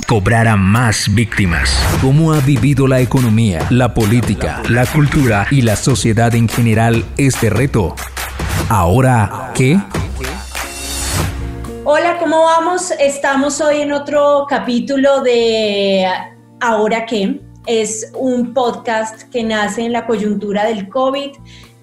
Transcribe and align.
cobrara 0.00 0.56
más 0.56 1.14
víctimas. 1.14 1.70
¿Cómo 2.00 2.32
ha 2.32 2.40
vivido 2.40 2.86
la 2.86 3.00
economía, 3.00 3.66
la 3.70 3.94
política, 3.94 4.62
la 4.68 4.86
cultura 4.86 5.46
y 5.50 5.62
la 5.62 5.76
sociedad 5.76 6.34
en 6.34 6.48
general 6.48 7.04
este 7.16 7.50
reto? 7.50 7.94
Ahora, 8.68 9.52
¿qué? 9.54 9.78
Hola, 11.84 12.18
¿cómo 12.18 12.44
vamos? 12.44 12.90
Estamos 12.98 13.60
hoy 13.60 13.82
en 13.82 13.92
otro 13.92 14.46
capítulo 14.48 15.22
de 15.22 16.06
Ahora 16.60 17.06
qué. 17.06 17.40
Es 17.66 18.12
un 18.14 18.54
podcast 18.54 19.22
que 19.30 19.42
nace 19.42 19.84
en 19.84 19.92
la 19.92 20.06
coyuntura 20.06 20.64
del 20.64 20.88
COVID, 20.88 21.30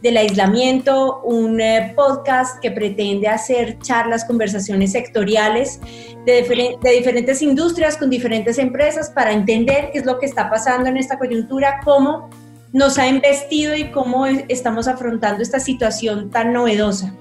del 0.04 0.18
aislamiento, 0.18 1.22
un 1.24 1.62
eh, 1.62 1.94
podcast 1.96 2.60
que 2.60 2.72
pretende 2.72 3.30
hacer 3.30 3.80
charlas, 3.80 4.26
conversaciones 4.26 4.92
sectoriales 4.92 5.80
de, 6.26 6.78
diferentes 6.84 7.42
industrias 7.42 7.96
con 7.96 8.10
diferentes 8.10 8.58
empresas 8.58 9.10
para 9.10 9.32
entender 9.32 9.92
qué 9.94 10.00
es 10.00 10.06
lo 10.06 10.20
que 10.20 10.26
está 10.26 10.50
pasando 10.50 10.90
en 10.90 10.98
esta 10.98 11.18
coyuntura, 11.18 11.80
cómo 11.86 12.30
nos 12.74 12.98
ha 12.98 13.08
investido 13.08 13.76
y 13.76 13.92
cómo 13.92 14.26
estamos 14.26 14.90
afrontando 14.90 15.42
esta 15.42 15.62
situación 15.62 16.30
tan 16.30 16.52
novedosa. 16.52 17.16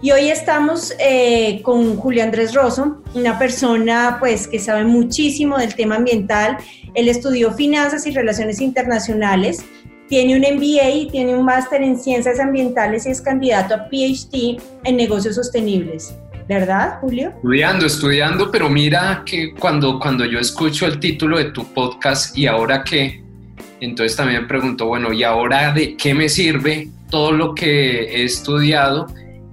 Y 0.00 0.12
hoy 0.12 0.30
estamos 0.30 0.94
eh, 1.00 1.60
con 1.62 1.96
Julio 1.96 2.22
Andrés 2.22 2.54
Rosso, 2.54 3.02
una 3.14 3.40
persona 3.40 4.18
pues 4.20 4.46
que 4.46 4.60
sabe 4.60 4.84
muchísimo 4.84 5.58
del 5.58 5.74
tema 5.74 5.96
ambiental. 5.96 6.58
Él 6.94 7.08
estudió 7.08 7.52
finanzas 7.52 8.06
y 8.06 8.12
relaciones 8.12 8.60
internacionales, 8.60 9.64
tiene 10.10 10.34
un 10.34 10.42
MBA 10.56 10.90
y 10.90 11.08
tiene 11.08 11.36
un 11.36 11.44
máster 11.44 11.82
en 11.82 11.96
ciencias 11.96 12.40
ambientales 12.40 13.06
y 13.06 13.10
es 13.10 13.22
candidato 13.22 13.74
a 13.74 13.88
PhD 13.88 14.60
en 14.84 14.96
negocios 14.96 15.36
sostenibles. 15.36 16.14
¿Verdad, 16.48 16.98
Julio? 17.00 17.28
Estudiando, 17.36 17.86
estudiando, 17.86 18.50
pero 18.50 18.68
mira 18.68 19.22
que 19.24 19.54
cuando, 19.54 20.00
cuando 20.00 20.24
yo 20.24 20.40
escucho 20.40 20.84
el 20.86 20.98
título 20.98 21.38
de 21.38 21.52
tu 21.52 21.64
podcast 21.72 22.36
y 22.36 22.48
ahora 22.48 22.82
qué, 22.82 23.22
entonces 23.80 24.16
también 24.16 24.42
me 24.42 24.48
pregunto, 24.48 24.86
bueno, 24.86 25.12
¿y 25.12 25.22
ahora 25.22 25.72
de 25.72 25.96
qué 25.96 26.12
me 26.12 26.28
sirve 26.28 26.88
todo 27.08 27.30
lo 27.30 27.54
que 27.54 28.02
he 28.02 28.24
estudiado? 28.24 29.06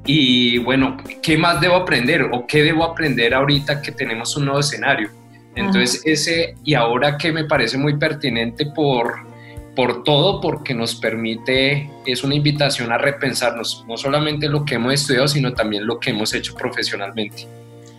y 0.10 0.58
bueno, 0.60 0.96
¿qué 1.22 1.38
más 1.38 1.60
debo 1.60 1.76
aprender 1.76 2.30
o 2.32 2.48
qué 2.48 2.64
debo 2.64 2.86
aprender 2.86 3.34
ahorita 3.34 3.82
que 3.82 3.92
tenemos 3.92 4.36
un 4.38 4.46
nuevo 4.46 4.62
escenario? 4.62 5.10
Entonces, 5.54 6.02
ese 6.06 6.56
y 6.64 6.76
ahora 6.76 7.18
que 7.18 7.32
me 7.32 7.44
parece 7.44 7.78
muy 7.78 7.98
pertinente 7.98 8.68
por, 8.68 9.28
por 9.78 10.04
todo, 10.04 10.42
porque 10.42 10.74
nos 10.74 10.96
permite, 10.96 11.88
es 12.04 12.24
una 12.24 12.34
invitación 12.34 12.92
a 12.92 12.98
repensarnos, 12.98 13.86
no 13.88 13.96
solamente 13.96 14.50
lo 14.50 14.66
que 14.66 14.74
hemos 14.74 14.92
estudiado, 14.92 15.28
sino 15.28 15.54
también 15.54 15.86
lo 15.86 16.00
que 16.00 16.10
hemos 16.10 16.34
hecho 16.34 16.56
profesionalmente. 16.56 17.48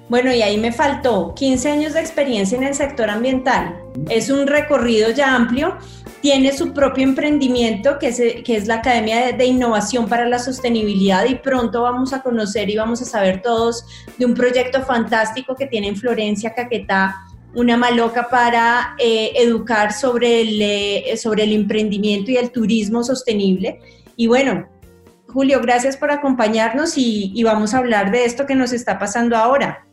Bueno, 0.08 0.34
y 0.34 0.42
ahí 0.42 0.58
me 0.58 0.72
faltó 0.72 1.34
15 1.36 1.70
años 1.70 1.94
de 1.94 2.00
experiencia 2.00 2.58
en 2.58 2.64
el 2.64 2.74
sector 2.74 3.08
ambiental. 3.08 3.76
Es 4.10 4.28
un 4.28 4.48
recorrido 4.48 5.10
ya 5.12 5.36
amplio 5.36 5.78
tiene 6.20 6.52
su 6.52 6.72
propio 6.72 7.04
emprendimiento, 7.04 7.98
que 7.98 8.08
es, 8.08 8.20
que 8.44 8.56
es 8.56 8.66
la 8.66 8.76
Academia 8.76 9.32
de, 9.32 9.44
Innovación 9.44 10.08
para 10.08 10.26
la 10.26 10.38
Sostenibilidad, 10.38 11.24
y 11.26 11.36
pronto 11.36 11.82
vamos 11.82 12.12
a 12.12 12.22
conocer 12.22 12.68
y 12.70 12.76
vamos 12.76 13.00
a 13.02 13.04
saber 13.04 13.40
todos 13.40 13.84
de 14.18 14.26
un 14.26 14.34
proyecto 14.34 14.82
fantástico 14.82 15.54
que 15.54 15.66
tiene 15.66 15.88
en 15.88 15.96
Florencia, 15.96 16.54
Caquetá, 16.54 17.27
una 17.54 17.76
maloca 17.76 18.28
para 18.28 18.94
eh, 18.98 19.32
educar 19.36 19.92
sobre 19.92 20.42
el, 20.42 20.62
eh, 20.62 21.16
sobre 21.16 21.44
el 21.44 21.52
emprendimiento 21.52 22.30
y 22.30 22.36
el 22.36 22.50
turismo 22.50 23.02
sostenible. 23.02 23.80
Y 24.16 24.26
bueno, 24.26 24.68
Julio, 25.28 25.60
gracias 25.60 25.96
por 25.96 26.10
acompañarnos 26.10 26.94
y, 26.96 27.42
vamos 27.44 27.74
a 27.74 27.78
hablar 27.78 28.10
de 28.10 28.24
esto 28.24 28.46
que 28.46 28.54
nos 28.54 28.72
está 28.72 28.98
pasando 28.98 29.36
ahora. 29.36 29.84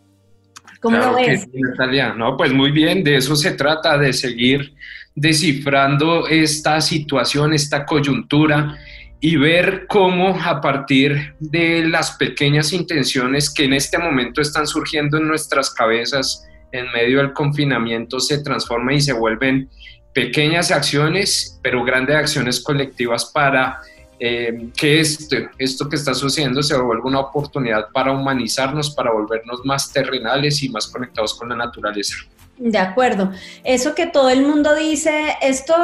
¿Cómo 0.82 0.98
lo 0.98 1.16
ves? 1.16 1.48
Natalia. 1.54 2.14
No, 2.14 2.38
pues 2.38 2.54
muy 2.54 2.72
bien, 2.72 3.04
de 3.04 3.18
eso 3.18 3.36
se 3.36 3.52
trata, 3.52 3.98
de 3.98 4.14
seguir 4.14 4.74
descifrando 5.16 6.28
esta 6.28 6.80
situación, 6.82 7.54
esta 7.54 7.86
coyuntura 7.86 8.78
y 9.20 9.38
ver 9.38 9.88
cómo 9.88 10.38
a 10.40 10.62
partir 10.62 11.36
de 11.40 11.86
las 11.88 12.12
pequeñas 12.12 12.74
intenciones 12.74 13.52
que 13.52 13.66
en 13.66 13.74
este 13.74 13.98
momento 13.98 14.42
están 14.42 14.68
surgiendo 14.68 15.18
en 15.18 15.28
nuestras 15.28 15.72
cabezas 15.72 16.46
en 16.80 16.92
medio 16.92 17.20
del 17.20 17.34
confinamiento 17.34 18.20
se 18.20 18.44
transforman 18.44 18.96
y 18.96 19.02
se 19.02 19.14
vuelven 19.14 19.70
pequeñas 20.14 20.72
acciones, 20.72 21.60
pero 21.62 21.84
grandes 21.84 22.16
acciones 22.16 22.62
colectivas 22.62 23.26
para 23.26 23.82
eh, 24.20 24.70
que 24.78 25.02
esto, 25.02 25.36
esto 25.58 25.90
que 25.90 25.98
está 25.98 26.14
sucediendo 26.14 26.64
se 26.64 26.78
vuelva 26.78 27.04
una 27.06 27.20
oportunidad 27.20 27.90
para 27.92 28.14
humanizarnos, 28.14 28.92
para 28.96 29.12
volvernos 29.12 29.60
más 29.66 29.92
terrenales 29.92 30.64
y 30.64 30.70
más 30.70 30.88
conectados 30.88 31.34
con 31.34 31.50
la 31.50 31.56
naturaleza. 31.56 32.16
De 32.58 32.78
acuerdo. 32.78 33.32
Eso 33.64 33.96
que 33.96 34.06
todo 34.06 34.30
el 34.30 34.42
mundo 34.42 34.76
dice, 34.76 35.36
esto, 35.42 35.76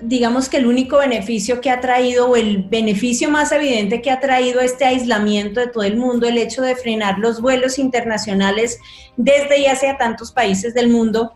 digamos 0.00 0.48
que 0.48 0.58
el 0.58 0.66
único 0.66 0.98
beneficio 0.98 1.60
que 1.60 1.70
ha 1.70 1.80
traído 1.80 2.28
o 2.28 2.36
el 2.36 2.62
beneficio 2.62 3.28
más 3.30 3.50
evidente 3.50 4.00
que 4.00 4.12
ha 4.12 4.20
traído 4.20 4.60
este 4.60 4.84
aislamiento 4.84 5.58
de 5.58 5.66
todo 5.66 5.82
el 5.82 5.96
mundo, 5.96 6.28
el 6.28 6.38
hecho 6.38 6.62
de 6.62 6.76
frenar 6.76 7.18
los 7.18 7.40
vuelos 7.40 7.78
internacionales 7.80 8.78
desde 9.16 9.58
y 9.58 9.66
hacia 9.66 9.98
tantos 9.98 10.30
países 10.30 10.72
del 10.72 10.88
mundo, 10.88 11.32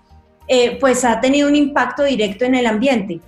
eh, 0.46 0.78
pues 0.78 1.04
ha 1.04 1.20
tenido 1.20 1.48
un 1.48 1.56
impacto 1.56 2.04
directo 2.04 2.44
en 2.44 2.54
el 2.54 2.66
ambiente. 2.66 3.20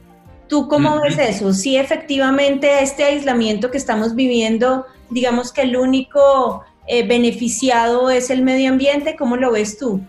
¿Tú 0.49 0.69
cómo 0.69 1.01
ves 1.01 1.19
eso? 1.19 1.53
Sí, 1.53 1.77
efectivamente, 1.77 2.81
este 2.81 3.03
aislamiento 3.03 3.73
que 3.73 3.79
estamos 3.79 4.15
viviendo, 4.15 4.87
digamos 5.11 5.53
que 5.53 5.63
el 5.63 5.77
único 5.77 6.63
eh, 6.87 7.05
beneficiado 7.05 8.11
es 8.11 8.31
el 8.31 8.43
medio 8.43 8.71
ambiente, 8.71 9.17
¿cómo 9.17 9.37
lo 9.37 9.51
ves 9.51 9.77
tú? 9.77 10.01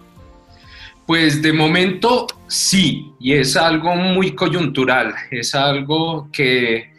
Pues 1.07 1.41
de 1.41 1.53
momento 1.53 2.27
sí, 2.47 3.13
y 3.17 3.31
es 3.31 3.55
algo 3.55 3.95
muy 3.95 4.35
coyuntural, 4.35 5.15
es 5.31 5.55
algo 5.55 6.29
que 6.33 6.91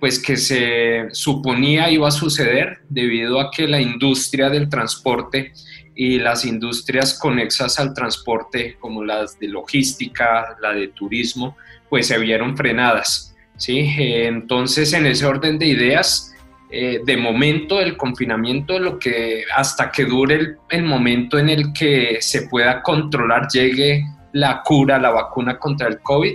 pues 0.00 0.18
que 0.18 0.38
se 0.38 1.08
suponía 1.12 1.90
iba 1.90 2.08
a 2.08 2.10
suceder 2.10 2.78
debido 2.88 3.38
a 3.38 3.50
que 3.50 3.68
la 3.68 3.80
industria 3.80 4.48
del 4.48 4.70
transporte 4.70 5.52
y 5.94 6.18
las 6.18 6.46
industrias 6.46 7.18
conexas 7.18 7.78
al 7.78 7.92
transporte 7.92 8.78
como 8.80 9.04
las 9.04 9.38
de 9.38 9.48
logística, 9.48 10.56
la 10.60 10.72
de 10.72 10.88
turismo, 10.88 11.56
pues 11.90 12.06
se 12.06 12.18
vieron 12.18 12.56
frenadas, 12.56 13.36
¿sí? 13.58 13.94
Entonces 13.98 14.94
en 14.94 15.04
ese 15.04 15.26
orden 15.26 15.58
de 15.58 15.66
ideas, 15.66 16.31
eh, 16.74 17.02
de 17.04 17.18
momento 17.18 17.82
el 17.82 17.98
confinamiento, 17.98 18.78
lo 18.78 18.98
que 18.98 19.44
hasta 19.54 19.90
que 19.90 20.06
dure 20.06 20.56
el, 20.70 20.82
momento 20.82 21.38
en 21.38 21.50
el 21.50 21.70
que 21.74 22.16
se 22.22 22.48
pueda 22.48 22.80
controlar, 22.80 23.46
llegue 23.48 24.06
la 24.32 24.62
cura, 24.64 24.98
la 24.98 25.10
vacuna 25.10 25.58
contra 25.58 25.88
el 25.88 26.00
COVID, 26.00 26.34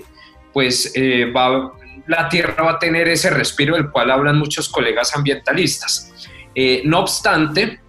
pues 0.53 0.92
eh, 0.94 1.25
va, 1.36 1.72
la 2.06 2.30
Tierra 2.30 2.64
va 2.64 2.72
a 2.74 2.80
tener 2.80 3.08
ese 3.08 3.31
respiro 3.31 3.78
del 3.78 3.90
cual 3.90 4.12
hablan 4.12 4.38
muchos 4.38 4.70
colegas 4.70 5.16
ambientalistas. 5.16 6.14
Eh, 6.54 6.84
no 6.86 7.00
obstante, 7.00 7.80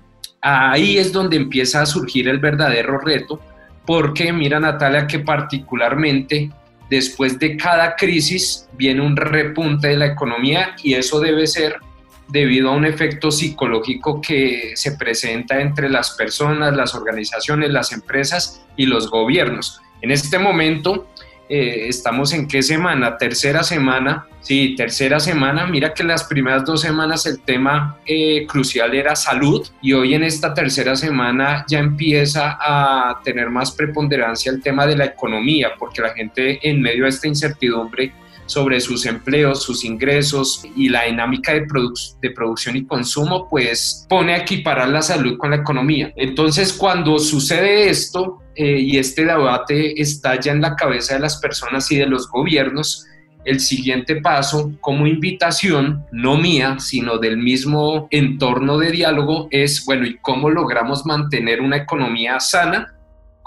ahí 0.40 0.96
es 0.96 1.12
donde 1.12 1.36
empieza 1.36 1.82
a 1.82 1.86
surgir 1.86 2.30
el 2.30 2.38
verdadero 2.38 2.96
reto, 2.98 3.42
porque 3.84 4.32
mira 4.32 4.58
Natalia 4.58 5.06
que 5.06 5.18
particularmente 5.18 6.50
después 6.88 7.38
de 7.38 7.58
cada 7.58 7.94
crisis 7.94 8.66
viene 8.72 9.02
un 9.02 9.18
repunte 9.18 9.88
de 9.88 9.98
la 9.98 10.06
economía 10.06 10.74
y 10.82 10.94
eso 10.94 11.20
debe 11.20 11.46
ser 11.46 11.76
debido 12.28 12.70
a 12.70 12.72
un 12.72 12.84
efecto 12.84 13.30
psicológico 13.30 14.20
que 14.20 14.72
se 14.74 14.92
presenta 14.92 15.60
entre 15.60 15.88
las 15.88 16.10
personas, 16.10 16.76
las 16.76 16.94
organizaciones, 16.94 17.70
las 17.70 17.92
empresas 17.92 18.64
y 18.76 18.86
los 18.86 19.10
gobiernos. 19.10 19.80
En 20.02 20.10
este 20.10 20.38
momento 20.38 21.08
eh, 21.48 21.86
estamos 21.88 22.34
en 22.34 22.46
qué 22.46 22.62
semana, 22.62 23.16
tercera 23.16 23.62
semana, 23.62 24.26
sí, 24.42 24.74
tercera 24.76 25.18
semana, 25.18 25.66
mira 25.66 25.94
que 25.94 26.04
las 26.04 26.24
primeras 26.24 26.64
dos 26.66 26.82
semanas 26.82 27.24
el 27.24 27.40
tema 27.40 27.96
eh, 28.04 28.46
crucial 28.46 28.94
era 28.94 29.16
salud 29.16 29.66
y 29.80 29.94
hoy 29.94 30.12
en 30.12 30.24
esta 30.24 30.52
tercera 30.52 30.94
semana 30.94 31.64
ya 31.66 31.78
empieza 31.78 32.58
a 32.60 33.20
tener 33.24 33.48
más 33.48 33.70
preponderancia 33.72 34.52
el 34.52 34.60
tema 34.60 34.86
de 34.86 34.96
la 34.96 35.06
economía, 35.06 35.70
porque 35.78 36.02
la 36.02 36.10
gente 36.10 36.58
en 36.68 36.82
medio 36.82 37.04
de 37.04 37.10
esta 37.10 37.26
incertidumbre 37.26 38.12
sobre 38.48 38.80
sus 38.80 39.06
empleos, 39.06 39.62
sus 39.62 39.84
ingresos 39.84 40.64
y 40.74 40.88
la 40.88 41.04
dinámica 41.04 41.52
de, 41.52 41.66
de 42.20 42.30
producción 42.30 42.76
y 42.76 42.84
consumo, 42.84 43.46
pues 43.48 44.06
pone 44.08 44.34
a 44.34 44.38
equiparar 44.38 44.88
la 44.88 45.02
salud 45.02 45.38
con 45.38 45.50
la 45.50 45.56
economía. 45.56 46.12
Entonces, 46.16 46.72
cuando 46.72 47.18
sucede 47.18 47.88
esto 47.88 48.42
eh, 48.56 48.80
y 48.80 48.98
este 48.98 49.24
debate 49.24 50.00
está 50.00 50.40
ya 50.40 50.52
en 50.52 50.60
la 50.60 50.74
cabeza 50.74 51.14
de 51.14 51.20
las 51.20 51.36
personas 51.36 51.90
y 51.92 51.96
de 51.96 52.06
los 52.06 52.28
gobiernos, 52.28 53.04
el 53.44 53.60
siguiente 53.60 54.16
paso 54.16 54.72
como 54.80 55.06
invitación, 55.06 56.04
no 56.12 56.36
mía, 56.36 56.76
sino 56.80 57.18
del 57.18 57.38
mismo 57.38 58.08
entorno 58.10 58.78
de 58.78 58.90
diálogo, 58.90 59.48
es, 59.50 59.84
bueno, 59.86 60.06
¿y 60.06 60.18
cómo 60.18 60.50
logramos 60.50 61.06
mantener 61.06 61.60
una 61.60 61.76
economía 61.76 62.40
sana 62.40 62.97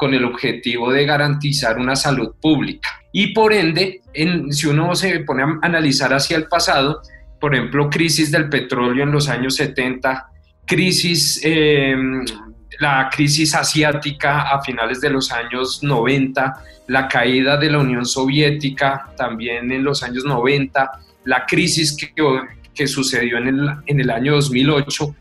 con 0.02 0.16
el 0.16 0.26
objetivo 0.26 0.92
de 0.92 1.06
garantizar 1.06 1.78
una 1.78 1.96
salud 1.96 2.34
pública? 2.42 2.90
Y 3.12 3.36
por 3.36 3.54
ende, 3.54 4.02
en, 4.16 4.52
si 4.52 4.66
uno 4.66 4.96
se 4.96 5.20
pone 5.20 5.44
a 5.44 5.60
analizar 5.62 6.12
hacia 6.12 6.38
el 6.38 6.48
pasado, 6.48 7.04
por 7.40 7.54
ejemplo, 7.54 7.88
crisis 7.88 8.32
del 8.32 8.50
petróleo 8.50 9.04
en 9.04 9.12
los 9.12 9.30
años 9.30 9.58
70, 9.58 10.26
crisis, 10.66 11.40
eh, 11.44 11.96
la 12.80 13.12
crisis 13.16 13.54
asiática 13.54 14.50
a 14.50 14.64
finales 14.64 15.02
de 15.02 15.12
los 15.12 15.32
años 15.32 15.84
90, 15.84 16.56
la 16.88 17.08
caída 17.08 17.58
de 17.58 17.70
la 17.70 17.78
Unión 17.78 18.04
Soviética 18.04 19.14
también 19.16 19.72
en 19.72 19.84
los 19.84 20.02
años 20.02 20.26
90, 20.26 20.92
la 21.26 21.46
crisis 21.46 21.96
que, 21.96 22.12
que 22.74 22.88
sucedió 22.88 23.38
en 23.38 23.50
el, 23.50 23.70
en 23.86 24.00
el 24.00 24.10
año 24.10 24.34
2008, 24.34 25.16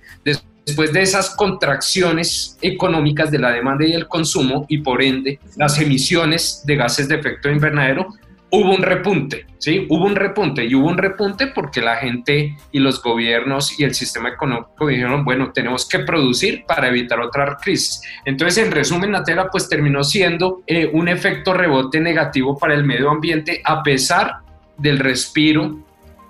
después 0.66 0.92
de 0.92 1.02
esas 1.02 1.30
contracciones 1.30 2.58
económicas 2.62 3.30
de 3.30 3.38
la 3.38 3.50
demanda 3.50 3.86
y 3.86 3.92
el 3.92 4.08
consumo 4.08 4.66
y 4.68 4.78
por 4.78 5.02
ende 5.02 5.38
las 5.56 5.80
emisiones 5.80 6.62
de 6.64 6.76
gases 6.76 7.08
de 7.08 7.16
efecto 7.16 7.50
invernadero, 7.50 8.08
hubo 8.50 8.74
un 8.74 8.82
repunte, 8.82 9.46
¿sí? 9.58 9.86
Hubo 9.88 10.06
un 10.06 10.16
repunte 10.16 10.64
y 10.64 10.74
hubo 10.74 10.88
un 10.88 10.98
repunte 10.98 11.48
porque 11.48 11.80
la 11.80 11.96
gente 11.96 12.56
y 12.72 12.78
los 12.80 13.02
gobiernos 13.02 13.78
y 13.78 13.84
el 13.84 13.94
sistema 13.94 14.28
económico 14.28 14.86
dijeron, 14.86 15.24
bueno, 15.24 15.52
tenemos 15.52 15.88
que 15.88 16.00
producir 16.00 16.64
para 16.66 16.88
evitar 16.88 17.20
otra 17.20 17.56
crisis. 17.56 18.02
Entonces, 18.24 18.64
en 18.64 18.72
resumen, 18.72 19.12
la 19.12 19.22
tela 19.22 19.48
pues 19.50 19.68
terminó 19.68 20.02
siendo 20.02 20.62
eh, 20.66 20.90
un 20.92 21.08
efecto 21.08 21.54
rebote 21.54 22.00
negativo 22.00 22.58
para 22.58 22.74
el 22.74 22.84
medio 22.84 23.10
ambiente 23.10 23.60
a 23.64 23.82
pesar 23.82 24.38
del 24.76 24.98
respiro 24.98 25.78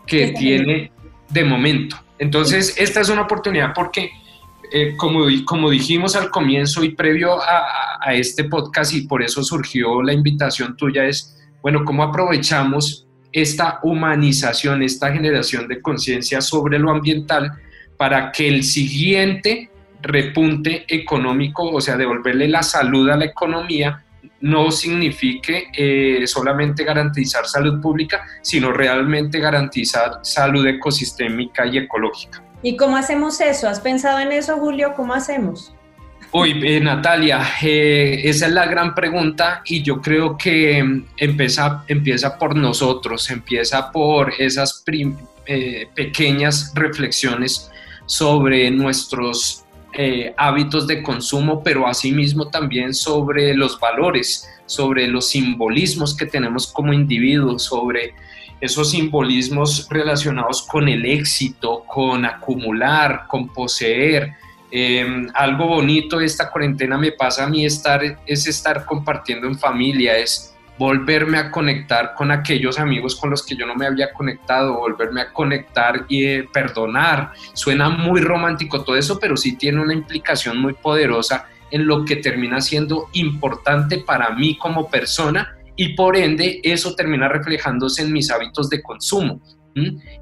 que 0.06 0.28
tiene 0.32 0.92
de 1.30 1.44
momento. 1.44 1.96
Entonces, 2.20 2.74
esta 2.78 3.00
es 3.00 3.08
una 3.08 3.22
oportunidad 3.22 3.72
porque, 3.74 4.12
eh, 4.70 4.94
como, 4.96 5.24
como 5.44 5.70
dijimos 5.70 6.14
al 6.14 6.30
comienzo 6.30 6.84
y 6.84 6.90
previo 6.90 7.42
a, 7.42 7.98
a 8.00 8.14
este 8.14 8.44
podcast 8.44 8.94
y 8.94 9.08
por 9.08 9.22
eso 9.22 9.42
surgió 9.42 10.02
la 10.02 10.12
invitación 10.12 10.76
tuya, 10.76 11.06
es 11.06 11.36
bueno, 11.62 11.84
¿cómo 11.84 12.02
aprovechamos 12.02 13.06
esta 13.32 13.80
humanización, 13.82 14.82
esta 14.82 15.12
generación 15.12 15.66
de 15.66 15.80
conciencia 15.80 16.40
sobre 16.40 16.78
lo 16.78 16.90
ambiental 16.90 17.52
para 17.96 18.32
que 18.32 18.48
el 18.48 18.64
siguiente 18.64 19.70
repunte 20.02 20.84
económico, 20.88 21.70
o 21.70 21.80
sea, 21.80 21.96
devolverle 21.96 22.48
la 22.48 22.62
salud 22.62 23.08
a 23.10 23.16
la 23.16 23.26
economía, 23.26 24.04
no 24.40 24.70
signifique 24.70 25.68
eh, 25.76 26.26
solamente 26.26 26.84
garantizar 26.84 27.46
salud 27.46 27.80
pública, 27.80 28.24
sino 28.42 28.72
realmente 28.72 29.38
garantizar 29.38 30.20
salud 30.22 30.66
ecosistémica 30.66 31.66
y 31.66 31.78
ecológica. 31.78 32.42
¿Y 32.62 32.76
cómo 32.76 32.96
hacemos 32.96 33.40
eso? 33.40 33.68
¿Has 33.68 33.80
pensado 33.80 34.18
en 34.20 34.32
eso, 34.32 34.56
Julio? 34.56 34.92
¿Cómo 34.96 35.14
hacemos? 35.14 35.74
Uy, 36.32 36.60
eh, 36.62 36.80
Natalia, 36.80 37.42
eh, 37.62 38.20
esa 38.24 38.46
es 38.46 38.52
la 38.52 38.66
gran 38.66 38.94
pregunta 38.94 39.62
y 39.64 39.82
yo 39.82 40.00
creo 40.00 40.36
que 40.36 40.82
mm, 40.82 41.04
empieza, 41.16 41.84
empieza 41.88 42.38
por 42.38 42.54
nosotros, 42.54 43.30
empieza 43.30 43.90
por 43.90 44.32
esas 44.38 44.84
pequeñas 45.96 46.72
reflexiones 46.76 47.72
sobre 48.06 48.70
nuestros 48.70 49.64
hábitos 50.36 50.86
de 50.86 51.02
consumo, 51.02 51.62
pero 51.62 51.86
asimismo 51.86 52.48
también 52.48 52.94
sobre 52.94 53.54
los 53.54 53.78
valores, 53.78 54.48
sobre 54.66 55.06
los 55.08 55.30
simbolismos 55.30 56.16
que 56.16 56.26
tenemos 56.26 56.66
como 56.66 56.92
individuos, 56.92 57.64
sobre 57.64 58.14
esos 58.60 58.90
simbolismos 58.90 59.88
relacionados 59.90 60.62
con 60.62 60.88
el 60.88 61.04
éxito, 61.06 61.84
con 61.86 62.24
acumular, 62.24 63.26
con 63.26 63.48
poseer, 63.48 64.34
Em, 64.70 65.28
algo 65.34 65.66
bonito 65.66 66.18
de 66.18 66.26
esta 66.26 66.50
cuarentena 66.50 66.96
me 66.96 67.10
pasa 67.10 67.44
a 67.44 67.48
mí 67.48 67.64
estar, 67.64 68.00
es 68.24 68.46
estar 68.46 68.84
compartiendo 68.84 69.48
en 69.48 69.58
familia, 69.58 70.16
es 70.16 70.54
volverme 70.80 71.36
a 71.36 71.50
conectar 71.50 72.14
con 72.14 72.30
aquellos 72.30 72.78
amigos 72.78 73.14
con 73.14 73.28
los 73.28 73.44
que 73.44 73.54
yo 73.54 73.66
no 73.66 73.74
me 73.74 73.84
había 73.84 74.14
conectado, 74.14 74.78
volverme 74.78 75.20
a 75.20 75.30
conectar 75.30 76.06
y 76.08 76.24
eh, 76.24 76.48
perdonar. 76.50 77.32
Suena 77.52 77.90
muy 77.90 78.22
romántico 78.22 78.82
todo 78.82 78.96
eso, 78.96 79.18
pero 79.20 79.36
sí 79.36 79.58
tiene 79.58 79.82
una 79.82 79.92
implicación 79.92 80.56
muy 80.56 80.72
poderosa 80.72 81.44
en 81.70 81.86
lo 81.86 82.06
que 82.06 82.16
termina 82.16 82.62
siendo 82.62 83.10
importante 83.12 83.98
para 83.98 84.30
mí 84.30 84.56
como 84.56 84.88
persona 84.88 85.54
y 85.76 85.90
por 85.90 86.16
ende 86.16 86.62
eso 86.64 86.94
termina 86.94 87.28
reflejándose 87.28 88.00
en 88.00 88.14
mis 88.14 88.30
hábitos 88.30 88.70
de 88.70 88.80
consumo. 88.80 89.42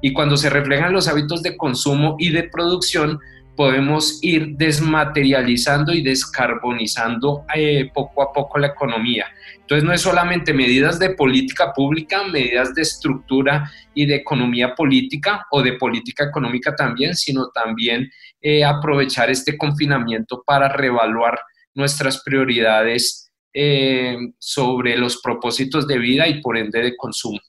Y 0.01 0.11
cuando 0.11 0.35
se 0.35 0.49
reflejan 0.49 0.91
los 0.91 1.07
hábitos 1.07 1.41
de 1.41 1.55
consumo 1.55 2.17
y 2.19 2.31
de 2.31 2.43
producción, 2.43 3.17
podemos 3.59 4.19
ir 4.21 4.55
desmaterializando 4.55 5.91
y 5.91 6.01
descarbonizando 6.01 7.43
eh, 7.53 7.91
poco 7.93 8.23
a 8.23 8.31
poco 8.31 8.57
la 8.57 8.67
economía. 8.67 9.25
Entonces 9.59 9.83
no 9.83 9.91
es 9.91 9.99
solamente 9.99 10.53
medidas 10.53 10.97
de 10.97 11.09
política 11.09 11.73
pública, 11.73 12.23
medidas 12.23 12.73
de 12.73 12.83
estructura 12.83 13.69
y 13.93 14.05
de 14.05 14.15
economía 14.15 14.73
política 14.75 15.45
o 15.51 15.61
de 15.61 15.73
política 15.73 16.23
económica 16.23 16.73
también, 16.73 17.17
sino 17.17 17.49
también 17.49 18.09
eh, 18.39 18.63
aprovechar 18.63 19.29
este 19.29 19.57
confinamiento 19.57 20.41
para 20.45 20.69
reevaluar 20.69 21.37
nuestras 21.73 22.23
prioridades 22.23 23.29
eh, 23.53 24.15
sobre 24.37 24.95
los 24.95 25.19
propósitos 25.21 25.85
de 25.85 25.97
vida 25.97 26.29
y 26.29 26.39
por 26.39 26.57
ende 26.57 26.81
de 26.81 26.95
consumo. 26.95 27.41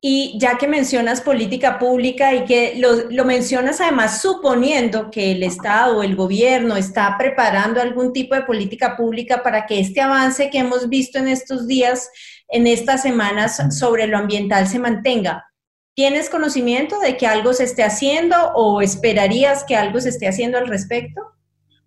Y 0.00 0.36
ya 0.38 0.58
que 0.58 0.68
mencionas 0.68 1.20
política 1.20 1.78
pública 1.78 2.34
y 2.34 2.44
que 2.44 2.74
lo, 2.76 3.24
mencionas 3.24 3.80
además 3.80 4.20
suponiendo 4.20 5.10
que 5.10 5.32
el 5.32 5.42
Estado 5.42 5.98
o 5.98 6.02
el 6.02 6.14
gobierno 6.14 6.76
está 6.76 7.16
preparando 7.18 7.80
algún 7.80 8.12
tipo 8.12 8.34
de 8.34 8.42
política 8.42 8.96
pública 8.96 9.42
para 9.42 9.66
que 9.66 9.80
este 9.80 10.00
avance 10.00 10.50
que 10.50 10.58
hemos 10.58 10.88
visto 10.88 11.18
en 11.18 11.28
estos 11.28 11.66
días, 11.66 12.10
en 12.48 12.66
estas 12.66 13.02
semanas 13.02 13.60
sobre 13.76 14.06
lo 14.06 14.18
ambiental 14.18 14.68
se 14.68 14.78
mantenga. 14.78 15.46
¿Tienes 15.94 16.28
conocimiento 16.28 17.00
de 17.00 17.16
que 17.16 17.26
algo 17.26 17.54
se 17.54 17.64
esté 17.64 17.82
haciendo 17.82 18.36
o 18.54 18.82
esperarías 18.82 19.64
que 19.64 19.76
algo 19.76 19.98
se 19.98 20.10
esté 20.10 20.28
haciendo 20.28 20.58
al 20.58 20.68
respecto? 20.68 21.22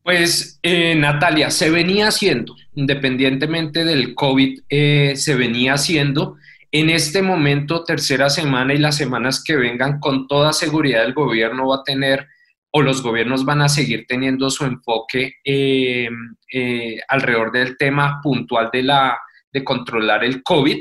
Pues 0.02 0.60
eh, 0.64 0.96
Natalia, 0.96 1.52
se 1.52 1.70
venía 1.70 2.08
haciendo, 2.08 2.56
independientemente 2.74 3.86
del 3.86 4.16
COVID, 4.16 4.62
eh, 4.68 5.14
se 5.16 5.36
venía 5.36 5.74
haciendo 5.74 6.38
en 6.72 6.90
este 6.90 7.22
momento, 7.22 7.84
tercera 7.84 8.30
semana 8.30 8.74
y 8.74 8.78
las 8.78 8.98
semanas 8.98 9.44
que 9.44 9.56
vengan, 9.56 10.00
con 10.00 10.28
toda 10.28 10.54
seguridad 10.54 11.04
el 11.04 11.14
gobierno 11.14 11.68
va 11.68 11.78
a 11.78 11.84
tener 11.84 12.28
o 12.72 12.82
los 12.82 13.02
gobiernos 13.02 13.46
van 13.46 13.62
a 13.62 13.70
seguir 13.70 14.06
teniendo 14.08 14.50
su 14.52 14.66
enfoque 14.66 15.34
eh, 15.44 16.10
eh, 16.54 17.00
alrededor 17.08 17.52
del 17.52 17.78
tema 17.78 18.20
puntual 18.22 18.70
de, 18.72 18.84
la, 18.84 19.18
de 19.52 19.64
controlar 19.64 20.24
el 20.24 20.44
COVID, 20.44 20.78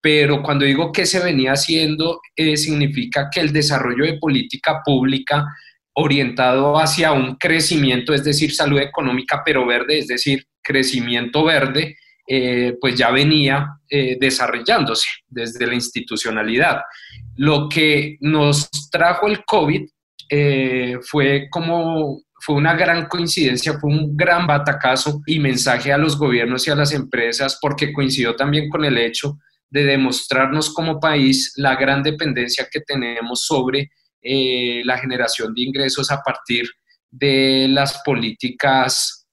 pero 0.00 0.42
cuando 0.42 0.64
digo 0.64 0.92
que 0.92 1.06
se 1.06 1.22
venía 1.22 1.52
haciendo, 1.52 2.20
eh, 2.36 2.56
significa 2.56 3.28
que 3.32 3.40
el 3.40 3.52
desarrollo 3.52 4.04
de 4.04 4.18
política 4.18 4.80
pública 4.84 5.44
orientado 5.94 6.78
hacia 6.78 7.12
un 7.12 7.36
crecimiento, 7.36 8.14
es 8.14 8.24
decir, 8.24 8.54
salud 8.54 8.78
económica, 8.78 9.42
pero 9.44 9.66
verde, 9.66 9.98
es 9.98 10.06
decir, 10.06 10.46
crecimiento 10.62 11.44
verde, 11.44 11.96
eh, 12.34 12.78
pues 12.80 12.94
ya 12.94 13.10
venía 13.10 13.76
eh, 13.90 14.16
desarrollándose 14.18 15.06
desde 15.28 15.66
la 15.66 15.74
institucionalidad. 15.74 16.80
Lo 17.36 17.68
que 17.68 18.16
nos 18.20 18.70
trajo 18.90 19.26
el 19.26 19.44
COVID 19.44 19.82
eh, 20.30 20.96
fue 21.02 21.48
como 21.50 22.22
fue 22.40 22.54
una 22.54 22.72
gran 22.72 23.04
coincidencia, 23.06 23.78
fue 23.78 23.90
un 23.90 24.16
gran 24.16 24.46
batacazo 24.46 25.20
y 25.26 25.40
mensaje 25.40 25.92
a 25.92 25.98
los 25.98 26.16
gobiernos 26.16 26.66
y 26.66 26.70
a 26.70 26.74
las 26.74 26.94
empresas 26.94 27.58
porque 27.60 27.92
coincidió 27.92 28.34
también 28.34 28.70
con 28.70 28.86
el 28.86 28.96
hecho 28.96 29.36
de 29.68 29.84
demostrarnos 29.84 30.72
como 30.72 30.98
país 30.98 31.52
la 31.56 31.76
gran 31.76 32.02
dependencia 32.02 32.66
que 32.72 32.80
tenemos 32.80 33.44
sobre 33.44 33.90
la 34.22 34.96
generación 34.96 35.52
de 35.52 35.62
ingresos 35.64 36.10
a 36.10 36.22
partir 36.22 36.64
de 37.10 37.66
las 37.68 38.00
políticas 38.04 39.28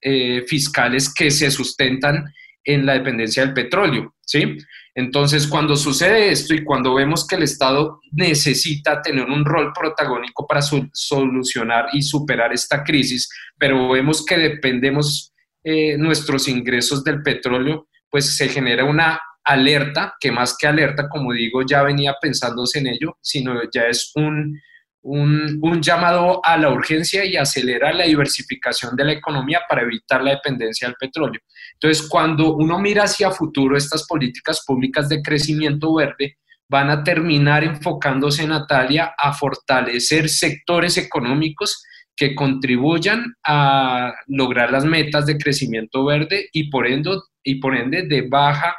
fiscales 0.47 1.13
que 1.13 1.31
se 1.31 1.49
sustentan 1.49 2.25
en 2.73 2.85
la 2.85 2.93
dependencia 2.93 3.43
del 3.43 3.53
petróleo, 3.53 4.15
¿sí? 4.25 4.57
Entonces, 4.95 5.47
cuando 5.47 5.75
sucede 5.75 6.31
esto 6.31 6.53
y 6.53 6.63
cuando 6.63 6.93
vemos 6.93 7.25
que 7.25 7.35
el 7.35 7.43
Estado 7.43 7.99
necesita 8.11 9.01
tener 9.01 9.25
un 9.25 9.45
rol 9.45 9.71
protagónico 9.73 10.45
para 10.45 10.61
solucionar 10.61 11.87
y 11.93 12.01
superar 12.01 12.51
esta 12.53 12.83
crisis, 12.83 13.29
pero 13.57 13.89
vemos 13.89 14.25
que 14.25 14.37
dependemos 14.37 15.33
eh, 15.63 15.97
nuestros 15.97 16.47
ingresos 16.47 17.03
del 17.03 17.21
petróleo, 17.21 17.87
pues 18.09 18.35
se 18.35 18.49
genera 18.49 18.83
una 18.83 19.19
alerta, 19.43 20.15
que 20.19 20.31
más 20.31 20.55
que 20.57 20.67
alerta, 20.67 21.07
como 21.09 21.33
digo, 21.33 21.61
ya 21.65 21.81
venía 21.83 22.15
pensándose 22.21 22.79
en 22.79 22.87
ello, 22.87 23.17
sino 23.21 23.59
ya 23.73 23.83
es 23.83 24.11
un, 24.15 24.59
un, 25.01 25.81
llamado 25.81 26.41
a 26.43 26.57
la 26.57 26.69
urgencia 26.71 27.25
y 27.25 27.37
acelerar 27.37 27.95
la 27.95 28.05
diversificación 28.05 28.95
de 28.95 29.05
la 29.05 29.13
economía 29.13 29.61
para 29.67 29.81
evitar 29.81 30.23
la 30.23 30.31
dependencia 30.31 30.87
del 30.87 30.97
petróleo. 30.99 31.41
Entonces, 31.73 32.07
cuando 32.07 32.55
uno 32.55 32.79
mira 32.79 33.03
hacia 33.03 33.31
futuro 33.31 33.77
estas 33.77 34.05
políticas 34.05 34.63
públicas 34.65 35.07
de 35.07 35.21
crecimiento 35.21 35.93
verde, 35.93 36.37
van 36.69 36.89
a 36.89 37.03
terminar 37.03 37.63
enfocándose, 37.63 38.45
Natalia, 38.45 39.13
a 39.17 39.33
fortalecer 39.33 40.29
sectores 40.29 40.97
económicos 40.97 41.83
que 42.15 42.35
contribuyan 42.35 43.33
a 43.45 44.13
lograr 44.27 44.71
las 44.71 44.85
metas 44.85 45.25
de 45.25 45.37
crecimiento 45.37 46.05
verde 46.05 46.49
y 46.51 46.69
por 46.69 46.85
ende, 46.85 47.17
y 47.43 47.55
por 47.55 47.75
ende 47.75 48.03
de, 48.03 48.27
baja, 48.29 48.75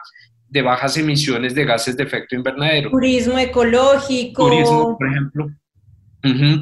de 0.47 0.63
bajas 0.63 0.99
emisiones 0.99 1.55
de 1.55 1.65
gases 1.65 1.97
de 1.97 2.05
efecto 2.05 2.37
invernadero. 2.37 2.91
Turismo 2.91 3.39
ecológico. 3.39 4.47
Turismo, 4.47 4.97
por 4.99 5.09
ejemplo. 5.09 5.51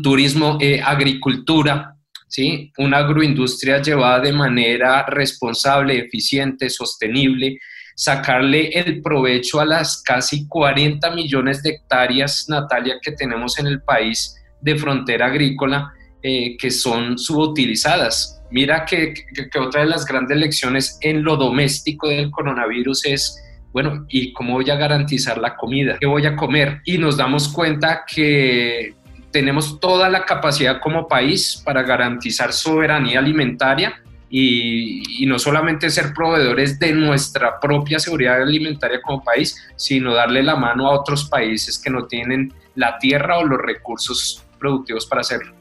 Turismo, 0.02 0.58
eh, 0.60 0.80
agricultura, 0.84 1.96
¿sí? 2.28 2.72
Una 2.78 2.98
agroindustria 2.98 3.82
llevada 3.82 4.20
de 4.20 4.32
manera 4.32 5.04
responsable, 5.06 5.98
eficiente, 5.98 6.70
sostenible, 6.70 7.58
sacarle 7.98 8.68
el 8.68 9.02
provecho 9.02 9.58
a 9.58 9.64
las 9.64 10.02
casi 10.02 10.46
40 10.46 11.10
millones 11.10 11.62
de 11.62 11.70
hectáreas, 11.70 12.46
Natalia, 12.48 12.98
que 13.02 13.12
tenemos 13.12 13.58
en 13.58 13.66
el 13.66 13.82
país 13.82 14.36
de 14.60 14.76
frontera 14.76 15.26
agrícola, 15.26 15.92
eh, 16.22 16.56
que 16.56 16.70
son 16.70 17.18
subutilizadas. 17.18 18.40
Mira 18.50 18.84
que, 18.84 19.12
que, 19.12 19.58
otra 19.58 19.82
de 19.82 19.88
las 19.88 20.04
grandes 20.04 20.38
lecciones 20.38 20.98
en 21.02 21.22
lo 21.22 21.36
doméstico 21.36 22.08
del 22.08 22.30
coronavirus 22.30 23.04
es, 23.06 23.44
bueno, 23.72 24.06
¿y 24.08 24.32
cómo 24.32 24.54
voy 24.54 24.70
a 24.70 24.76
garantizar 24.76 25.38
la 25.38 25.56
comida? 25.56 25.96
¿Qué 26.00 26.06
voy 26.06 26.24
a 26.24 26.36
comer? 26.36 26.80
Y 26.84 26.98
nos 26.98 27.16
damos 27.16 27.48
cuenta 27.48 28.04
que 28.06 28.94
tenemos 29.30 29.78
toda 29.80 30.08
la 30.08 30.24
capacidad 30.24 30.80
como 30.80 31.06
país 31.06 31.60
para 31.64 31.82
garantizar 31.82 32.52
soberanía 32.52 33.18
alimentaria 33.18 34.02
y, 34.30 35.24
no 35.26 35.38
solamente 35.38 35.90
ser 35.90 36.12
proveedores 36.14 36.78
de 36.78 36.92
nuestra 36.92 37.60
propia 37.60 37.98
seguridad 37.98 38.42
alimentaria 38.42 39.00
como 39.02 39.22
país, 39.22 39.56
sino 39.76 40.14
darle 40.14 40.42
la 40.42 40.56
mano 40.56 40.86
a 40.86 40.98
otros 40.98 41.28
países 41.28 41.78
que 41.78 41.90
no 41.90 42.06
tienen 42.06 42.52
la 42.74 42.98
tierra 42.98 43.38
o 43.38 43.44
los 43.44 43.60
recursos 43.60 44.44
productivos 44.58 45.06
para 45.06 45.22
hacerlo. 45.22 45.54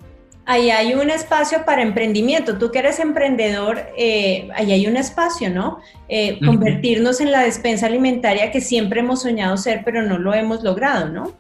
Ahí 0.46 0.70
hay 0.70 0.94
un 0.94 1.10
espacio 1.10 1.66
para 1.66 1.82
emprendimiento. 1.82 2.58
Tú 2.58 2.72
que 2.72 2.80
eres 2.80 3.00
emprendedor, 3.00 3.82
eh, 3.98 4.48
ahí 4.56 4.72
hay 4.72 4.88
un 4.88 4.96
espacio, 4.96 5.50
¿no? 5.50 5.80
Eh, 6.08 6.40
convertirnos 6.46 7.20
en 7.20 7.34
la 7.34 7.42
despensa 7.42 7.88
alimentaria 7.88 8.50
que 8.50 8.62
siempre 8.62 9.02
hemos 9.02 9.24
soñado 9.24 9.58
ser, 9.58 9.82
pero 9.84 10.04
no 10.04 10.18
lo 10.18 10.34
hemos 10.34 10.64
logrado, 10.64 11.10
¿no? 11.10 11.34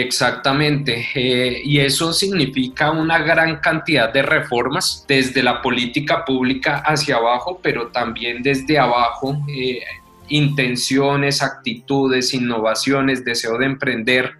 Exactamente, 0.00 1.08
eh, 1.12 1.60
y 1.64 1.80
eso 1.80 2.12
significa 2.12 2.92
una 2.92 3.18
gran 3.18 3.56
cantidad 3.56 4.12
de 4.12 4.22
reformas 4.22 5.04
desde 5.08 5.42
la 5.42 5.60
política 5.60 6.24
pública 6.24 6.84
hacia 6.86 7.16
abajo, 7.16 7.58
pero 7.60 7.88
también 7.88 8.40
desde 8.40 8.78
abajo, 8.78 9.36
eh, 9.48 9.80
intenciones, 10.28 11.42
actitudes, 11.42 12.32
innovaciones, 12.32 13.24
deseo 13.24 13.58
de 13.58 13.66
emprender 13.66 14.34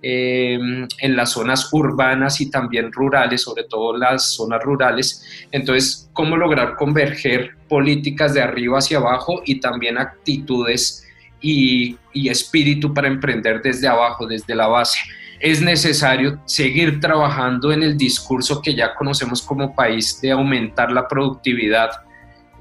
eh, 0.00 0.58
en 0.98 1.16
las 1.16 1.32
zonas 1.32 1.68
urbanas 1.74 2.40
y 2.40 2.50
también 2.50 2.90
rurales, 2.90 3.42
sobre 3.42 3.64
todo 3.64 3.94
las 3.94 4.34
zonas 4.34 4.62
rurales. 4.62 5.46
Entonces, 5.50 6.08
¿cómo 6.14 6.38
lograr 6.38 6.76
converger 6.76 7.56
políticas 7.68 8.32
de 8.32 8.40
arriba 8.40 8.78
hacia 8.78 8.96
abajo 8.96 9.42
y 9.44 9.60
también 9.60 9.98
actitudes? 9.98 11.06
Y, 11.42 11.98
espíritu 12.14 12.92
para 12.94 13.08
emprender 13.08 13.60
desde 13.62 13.88
abajo, 13.88 14.26
desde 14.26 14.54
la 14.54 14.68
base. 14.68 14.98
Es 15.40 15.60
necesario 15.60 16.40
seguir 16.44 17.00
trabajando 17.00 17.72
en 17.72 17.82
el 17.82 17.96
discurso 17.96 18.62
que 18.62 18.74
ya 18.74 18.94
conocemos 18.94 19.42
como 19.42 19.74
país 19.74 20.20
de 20.20 20.30
aumentar 20.30 20.92
la 20.92 21.08
productividad 21.08 21.90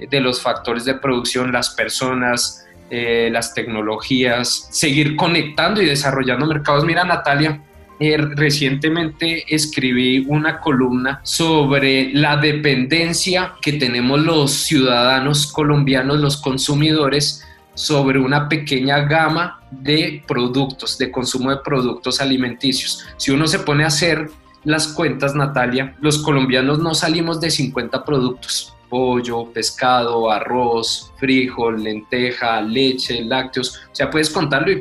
de 0.10 0.20
los 0.20 0.42
factores 0.42 0.86
de 0.86 0.96
producción, 0.96 1.52
las 1.52 1.70
personas, 1.72 2.66
eh, 2.90 3.30
las 3.32 3.54
tecnologías, 3.54 4.68
seguir 4.72 5.16
conectando 5.16 5.82
y 5.82 5.86
desarrollando 5.86 6.48
mercados. 6.48 6.84
Mira, 6.84 7.04
Natalia, 7.04 7.62
eh, 8.04 8.18
recientemente 8.18 9.46
escribí 9.48 10.26
una 10.28 10.60
columna 10.60 11.22
sobre 11.22 12.12
la 12.14 12.36
dependencia 12.36 13.54
que 13.62 13.74
tenemos 13.74 14.20
los 14.20 14.52
ciudadanos 14.52 15.46
colombianos, 15.52 16.20
los 16.20 16.38
consumidores, 16.38 17.46
sobre 17.82 18.20
una 18.20 18.48
pequeña 18.48 19.00
gama 19.00 19.60
de 19.72 20.24
productos, 20.28 21.00
de 21.00 21.10
consumo 21.10 21.50
de 21.50 21.58
productos 21.66 22.22
alimenticios. 22.22 23.04
Si 23.18 23.32
uno 23.32 23.48
se 23.48 23.58
pone 23.58 23.84
a 23.84 23.88
hacer 23.88 24.30
las 24.64 24.90
cuentas, 24.90 25.34
Natalia, 25.34 25.96
los 26.00 26.20
colombianos 26.20 26.78
no 26.78 26.94
salimos 26.94 27.42
de 27.42 27.50
50 27.50 28.06
productos. 28.06 28.76
Pollo, 28.88 29.52
pescado, 29.52 30.30
arroz, 30.30 31.12
frijol, 31.18 31.84
lenteja, 31.84 32.62
leche, 32.62 33.26
lácteos. 33.26 33.82
O 33.92 33.96
sea, 33.96 34.12
puedes 34.12 34.30
contarlo 34.30 34.72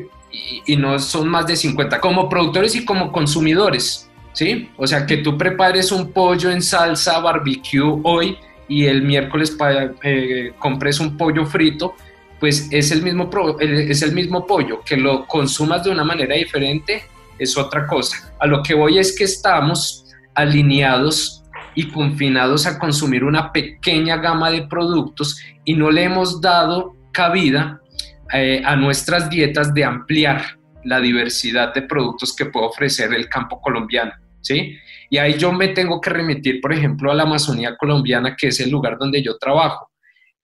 y, 0.67 0.77
no 0.77 0.99
son 0.99 1.27
más 1.27 1.47
de 1.47 1.57
50 1.57 2.01
como 2.01 2.29
productores 2.29 2.77
y 2.77 2.85
como 2.85 3.13
consumidores. 3.13 4.11
¿Sí? 4.35 4.69
O 4.77 4.87
sea, 4.87 5.07
que 5.07 5.17
tú 5.19 5.39
prepares 5.39 5.91
un 5.91 6.13
pollo 6.13 6.51
en 6.51 6.61
salsa 6.61 7.19
barbecue 7.19 7.81
hoy 8.05 8.37
y 8.69 8.85
el 8.85 9.03
miércoles 9.03 9.57
eh, 10.05 10.53
compres 10.59 11.01
un 11.01 11.17
pollo 11.17 11.47
frito, 11.47 11.95
pues 12.41 12.69
es 12.71 12.91
el, 12.91 13.03
mismo 13.03 13.31
es 13.61 14.03
el 14.03 14.13
mismo 14.13 14.47
pollo, 14.47 14.81
que 14.83 14.97
lo 14.97 15.27
consumas 15.27 15.85
de 15.85 15.91
una 15.91 16.05
manera 16.05 16.35
diferente 16.35 17.05
es 17.39 17.57
otra 17.57 17.87
cosa. 17.87 18.33
A 18.41 18.47
lo 18.47 18.63
que 18.63 18.75
voy 18.75 18.99
es 18.99 19.17
que 19.17 19.25
estamos 19.25 20.07
alineados 20.35 21.45
y 21.75 21.89
confinados 21.89 22.67
a 22.67 22.79
consumir 22.79 23.25
una 23.25 23.53
pequeña 23.53 24.17
gama 24.17 24.51
de 24.51 24.63
productos 24.63 25.41
y 25.65 25.75
no 25.75 25.91
le 25.91 26.05
hemos 26.05 26.41
dado 26.41 26.97
cabida 27.13 27.81
eh, 28.33 28.63
a 28.65 28.75
nuestras 28.75 29.29
dietas 29.29 29.75
de 29.75 29.85
ampliar 29.85 30.59
la 30.85 31.01
diversidad 31.01 31.75
de 31.75 31.83
productos 31.83 32.35
que 32.35 32.47
puede 32.47 32.67
ofrecer 32.67 33.13
el 33.13 33.29
campo 33.29 33.61
colombiano, 33.61 34.13
¿sí? 34.41 34.79
Y 35.11 35.19
ahí 35.19 35.37
yo 35.37 35.53
me 35.53 35.69
tengo 35.69 36.01
que 36.01 36.11
remitir, 36.11 36.61
por 36.61 36.73
ejemplo, 36.73 37.11
a 37.11 37.15
la 37.15 37.25
Amazonía 37.25 37.77
colombiana, 37.77 38.35
que 38.37 38.49
es 38.49 38.61
el 38.61 38.71
lugar 38.71 38.97
donde 38.99 39.23
yo 39.23 39.37
trabajo. 39.37 39.90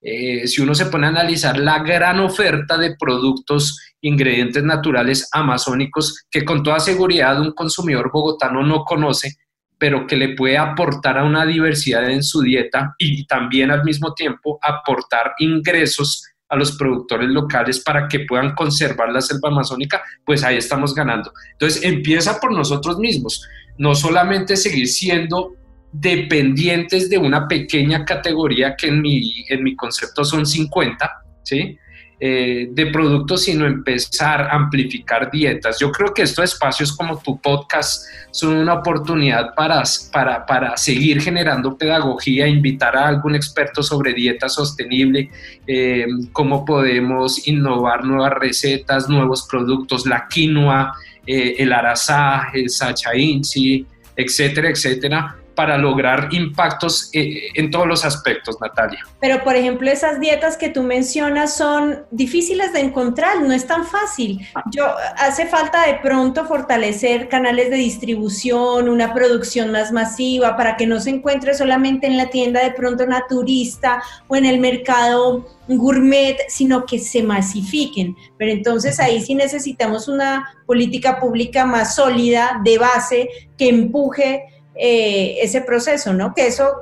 Eh, 0.09 0.47
si 0.47 0.63
uno 0.63 0.73
se 0.73 0.87
pone 0.87 1.07
a 1.07 1.11
analizar 1.11 1.59
la 1.59 1.81
gran 1.81 2.21
oferta 2.21 2.79
de 2.79 2.95
productos, 2.97 3.77
ingredientes 4.01 4.63
naturales 4.63 5.29
amazónicos 5.33 6.23
que 6.31 6.45
con 6.45 6.63
toda 6.63 6.79
seguridad 6.79 7.41
un 7.41 7.51
consumidor 7.51 8.13
bogotano 8.13 8.63
no 8.63 8.85
conoce, 8.85 9.35
pero 9.79 10.07
que 10.07 10.15
le 10.15 10.37
puede 10.37 10.59
aportar 10.59 11.19
a 11.19 11.25
una 11.25 11.45
diversidad 11.45 12.09
en 12.09 12.23
su 12.23 12.41
dieta 12.41 12.95
y 12.99 13.27
también 13.27 13.73
al 13.73 13.83
mismo 13.83 14.15
tiempo 14.15 14.61
aportar 14.63 15.33
ingresos 15.41 16.25
a 16.49 16.55
los 16.55 16.77
productores 16.77 17.29
locales 17.29 17.81
para 17.81 18.07
que 18.07 18.21
puedan 18.21 18.55
conservar 18.55 19.09
la 19.09 19.21
selva 19.21 19.49
amazónica, 19.49 20.05
pues 20.25 20.45
ahí 20.45 20.57
estamos 20.57 20.95
ganando. 20.95 21.33
Entonces 21.51 21.83
empieza 21.83 22.39
por 22.39 22.53
nosotros 22.53 23.01
mismos, 23.01 23.45
no 23.77 23.97
solamente 23.97 24.57
seguir 24.57 24.87
siendo 24.87 25.57
dependientes 25.93 27.09
de 27.09 27.19
una 27.19 27.49
pequeña 27.49 28.05
categoría 28.05 28.77
que 28.77 28.89
en 28.89 29.01
mi, 29.01 29.45
en 29.49 29.63
mi 29.63 29.75
concepto 29.77 30.25
son 30.25 30.47
50, 30.47 31.23
¿sí? 31.43 31.79
Eh, 32.19 32.69
de 32.71 32.87
productos, 32.87 33.43
sino 33.43 33.67
empezar 33.67 34.41
a 34.41 34.53
amplificar 34.53 35.31
dietas. 35.31 35.79
Yo 35.79 35.93
creo 35.93 36.15
que 36.15 36.23
estos 36.23 36.45
espacios 36.47 36.97
como 36.97 37.19
tu 37.19 37.39
podcast 37.39 38.07
son 38.31 38.57
una 38.57 38.73
oportunidad 38.73 39.55
para, 39.55 39.83
para, 40.11 40.47
para 40.47 40.79
seguir 40.79 41.21
generando 41.21 41.77
pedagogía, 41.77 42.47
invitar 42.47 42.97
a 42.97 43.09
algún 43.09 43.35
experto 43.35 43.83
sobre 43.83 44.15
dieta 44.15 44.49
sostenible, 44.49 45.29
eh, 45.67 46.07
cómo 46.33 46.65
podemos 46.65 47.47
innovar 47.47 48.03
nuevas 48.07 48.33
recetas, 48.33 49.11
nuevos 49.11 49.47
productos, 49.47 50.07
la 50.07 50.27
quinoa, 50.27 50.95
eh, 51.27 51.57
el 51.59 51.71
arazá, 51.71 52.49
el 52.55 52.71
sacha 52.71 53.15
inchi, 53.15 53.85
etcétera, 54.17 54.71
etcétera, 54.71 55.37
para 55.57 55.79
lograr 55.79 56.29
impactos 56.33 57.11
eh, 57.13 57.49
en 57.55 57.71
todos 57.71 57.87
los 57.87 58.05
aspectos, 58.05 58.57
Natalia. 58.61 59.01
Pero, 59.21 59.43
por 59.43 59.57
ejemplo, 59.57 59.91
esas 59.91 60.21
dietas 60.21 60.57
que 60.57 60.69
tú 60.69 60.83
mencionas 60.83 61.57
son 61.57 62.05
difíciles 62.11 62.73
de 62.73 62.81
encontrar, 62.81 63.41
no 63.41 63.53
es 63.53 63.67
tan 63.67 63.85
fácil. 63.87 64.47
Yo, 64.71 64.85
hace 65.17 65.47
falta 65.47 65.87
de 65.87 65.95
pronto 65.95 66.45
fortalecer 66.45 67.29
canales 67.29 67.71
de 67.71 67.77
distribución, 67.77 68.89
una 68.89 69.15
producción 69.15 69.73
más 69.73 69.91
masiva 69.91 70.57
para 70.57 70.77
que 70.77 70.87
no 70.87 71.01
se 71.01 71.11
encuentre 71.11 71.55
solamente 71.55 72.07
en 72.07 72.19
la 72.19 72.29
tienda 72.29 72.63
de 72.63 72.73
pronto 72.73 73.07
naturista 73.07 74.03
o 74.29 74.37
en 74.37 74.45
el 74.45 74.61
mercado 74.61 75.47
gourmet, 75.69 76.37
sino 76.49 76.85
que 76.85 76.99
se 76.99 77.23
masifiquen. 77.23 78.15
Pero 78.37 78.53
entonces 78.53 79.01
ahí 79.01 79.23
sí 79.23 79.35
necesitamos 79.35 80.07
una 80.07 80.55
política 80.67 81.19
pública 81.19 81.65
más 81.65 81.97
sólida, 81.97 82.61
de 82.63 82.79
base, 82.79 83.29
que 83.57 83.71
empuje 83.71 84.45
eh, 84.79 85.39
ese 85.43 85.61
proceso, 85.63 86.13
¿no? 86.13 86.33
Que 86.35 86.47
eso 86.47 86.73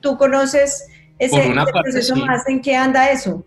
tú 0.00 0.16
conoces 0.16 0.86
ese, 1.18 1.52
proceso 1.72 2.16
más 2.16 2.46
en 2.48 2.60
qué 2.60 2.76
anda 2.76 3.10
eso. 3.10 3.44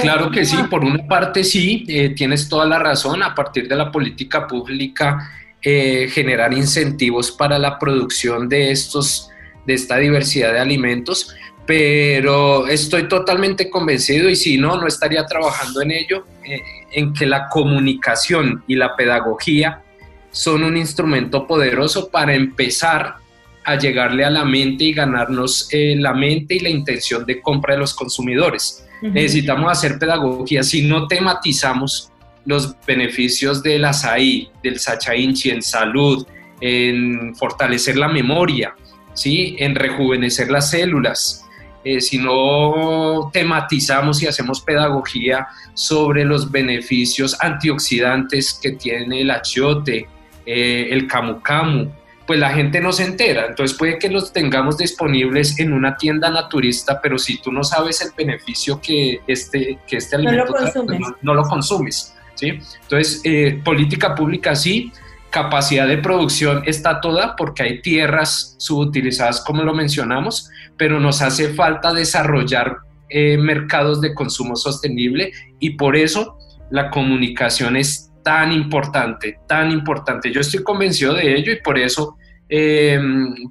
Claro 0.00 0.30
que 0.30 0.46
sí, 0.46 0.56
por 0.70 0.82
una 0.82 1.06
parte 1.06 1.44
sí, 1.44 1.84
eh, 1.88 2.14
tienes 2.14 2.48
toda 2.48 2.64
la 2.64 2.78
razón, 2.78 3.22
a 3.22 3.34
partir 3.34 3.68
de 3.68 3.76
la 3.76 3.92
política 3.92 4.46
pública 4.46 5.30
eh, 5.62 6.08
generar 6.10 6.54
incentivos 6.54 7.30
para 7.30 7.58
la 7.58 7.78
producción 7.78 8.48
de 8.48 8.70
estos 8.70 9.30
de 9.66 9.74
esta 9.74 9.96
diversidad 9.96 10.52
de 10.52 10.60
alimentos, 10.60 11.34
pero 11.66 12.66
estoy 12.66 13.08
totalmente 13.08 13.70
convencido 13.70 14.28
y 14.28 14.36
si 14.36 14.58
no, 14.58 14.78
no 14.78 14.86
estaría 14.86 15.24
trabajando 15.24 15.80
en 15.80 15.90
ello, 15.92 16.26
eh, 16.44 16.60
en 16.92 17.14
que 17.14 17.24
la 17.24 17.48
comunicación 17.48 18.62
y 18.66 18.76
la 18.76 18.94
pedagogía 18.94 19.82
son 20.30 20.64
un 20.64 20.76
instrumento 20.76 21.46
poderoso 21.46 22.10
para 22.10 22.34
empezar 22.34 23.16
a 23.64 23.76
llegarle 23.76 24.24
a 24.24 24.30
la 24.30 24.44
mente 24.44 24.84
y 24.84 24.92
ganarnos 24.92 25.68
eh, 25.72 25.96
la 25.98 26.12
mente 26.12 26.54
y 26.54 26.60
la 26.60 26.68
intención 26.68 27.24
de 27.24 27.40
compra 27.40 27.74
de 27.74 27.80
los 27.80 27.94
consumidores. 27.94 28.86
Necesitamos 29.02 29.70
hacer 29.70 29.98
pedagogía. 29.98 30.62
Si 30.62 30.86
no 30.86 31.06
tematizamos 31.06 32.10
los 32.46 32.74
beneficios 32.86 33.62
del 33.62 33.84
azaí, 33.84 34.48
del 34.62 34.78
sachainchi 34.78 35.50
en 35.50 35.62
salud, 35.62 36.26
en 36.60 37.34
fortalecer 37.34 37.96
la 37.96 38.08
memoria, 38.08 38.74
¿sí? 39.12 39.56
en 39.58 39.74
rejuvenecer 39.74 40.50
las 40.50 40.70
células, 40.70 41.44
eh, 41.84 42.00
si 42.00 42.16
no 42.16 43.30
tematizamos 43.30 44.22
y 44.22 44.26
hacemos 44.26 44.62
pedagogía 44.62 45.48
sobre 45.74 46.24
los 46.24 46.50
beneficios 46.50 47.36
antioxidantes 47.40 48.54
que 48.54 48.72
tiene 48.72 49.20
el 49.20 49.30
achiote, 49.30 50.08
eh, 50.46 50.88
el 50.90 51.06
camu 51.06 51.42
camu, 51.42 51.90
pues 52.26 52.38
la 52.38 52.50
gente 52.50 52.80
no 52.80 52.92
se 52.92 53.04
entera. 53.04 53.46
Entonces 53.46 53.76
puede 53.76 53.98
que 53.98 54.08
los 54.08 54.32
tengamos 54.32 54.78
disponibles 54.78 55.58
en 55.58 55.72
una 55.72 55.96
tienda 55.96 56.30
naturista, 56.30 57.00
pero 57.00 57.18
si 57.18 57.40
tú 57.40 57.52
no 57.52 57.64
sabes 57.64 58.00
el 58.02 58.10
beneficio 58.16 58.80
que 58.80 59.20
este, 59.26 59.78
que 59.86 59.98
este 59.98 60.16
alimento 60.16 60.44
no 60.44 60.50
lo 60.50 60.58
consumes. 60.58 61.00
no, 61.22 61.34
lo 61.34 61.42
consumes 61.42 62.14
¿sí? 62.34 62.58
Entonces, 62.82 63.20
eh, 63.24 63.60
política 63.64 64.14
pública 64.14 64.54
sí, 64.56 64.92
capacidad 65.30 65.88
de 65.88 65.98
producción 65.98 66.62
está 66.64 67.00
toda 67.00 67.34
porque 67.36 67.64
hay 67.64 67.82
tierras 67.82 68.54
subutilizadas, 68.58 69.40
como 69.40 69.64
lo 69.64 69.74
mencionamos, 69.74 70.48
pero 70.76 71.00
nos 71.00 71.22
hace 71.22 71.54
falta 71.54 71.92
desarrollar 71.92 72.78
eh, 73.08 73.36
mercados 73.36 74.00
de 74.00 74.14
consumo 74.14 74.56
sostenible 74.56 75.32
y 75.58 75.70
por 75.70 75.96
eso 75.96 76.38
la 76.70 76.90
comunicación 76.90 77.76
es 77.76 78.10
tan 78.24 78.50
importante, 78.50 79.38
tan 79.46 79.70
importante. 79.70 80.32
Yo 80.32 80.40
estoy 80.40 80.64
convencido 80.64 81.14
de 81.14 81.36
ello 81.36 81.52
y 81.52 81.60
por 81.60 81.78
eso, 81.78 82.16
eh, 82.48 82.98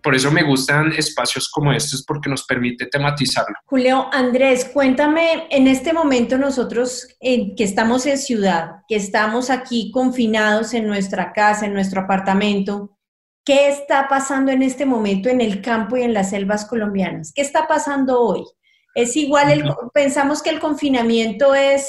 por 0.01 0.15
eso 0.15 0.31
me 0.31 0.43
gustan 0.43 0.91
espacios 0.93 1.47
como 1.49 1.71
estos 1.71 2.03
porque 2.03 2.29
nos 2.29 2.43
permite 2.43 2.87
tematizarlo. 2.87 3.55
Julio, 3.65 4.09
Andrés, 4.11 4.65
cuéntame, 4.65 5.47
en 5.49 5.67
este 5.67 5.93
momento 5.93 6.37
nosotros 6.37 7.07
que 7.21 7.63
estamos 7.63 8.05
en 8.07 8.17
ciudad, 8.17 8.71
que 8.89 8.95
estamos 8.95 9.49
aquí 9.49 9.91
confinados 9.91 10.73
en 10.73 10.87
nuestra 10.87 11.31
casa, 11.31 11.67
en 11.67 11.73
nuestro 11.73 12.01
apartamento, 12.01 12.97
¿qué 13.45 13.69
está 13.69 14.07
pasando 14.09 14.51
en 14.51 14.63
este 14.63 14.85
momento 14.85 15.29
en 15.29 15.39
el 15.39 15.61
campo 15.61 15.97
y 15.97 16.01
en 16.01 16.13
las 16.13 16.31
selvas 16.31 16.65
colombianas? 16.65 17.31
¿Qué 17.33 17.43
está 17.43 17.67
pasando 17.67 18.19
hoy? 18.19 18.43
Es 18.95 19.15
igual, 19.15 19.51
el, 19.51 19.63
pensamos 19.93 20.41
que 20.41 20.49
el 20.49 20.59
confinamiento 20.59 21.53
es, 21.55 21.87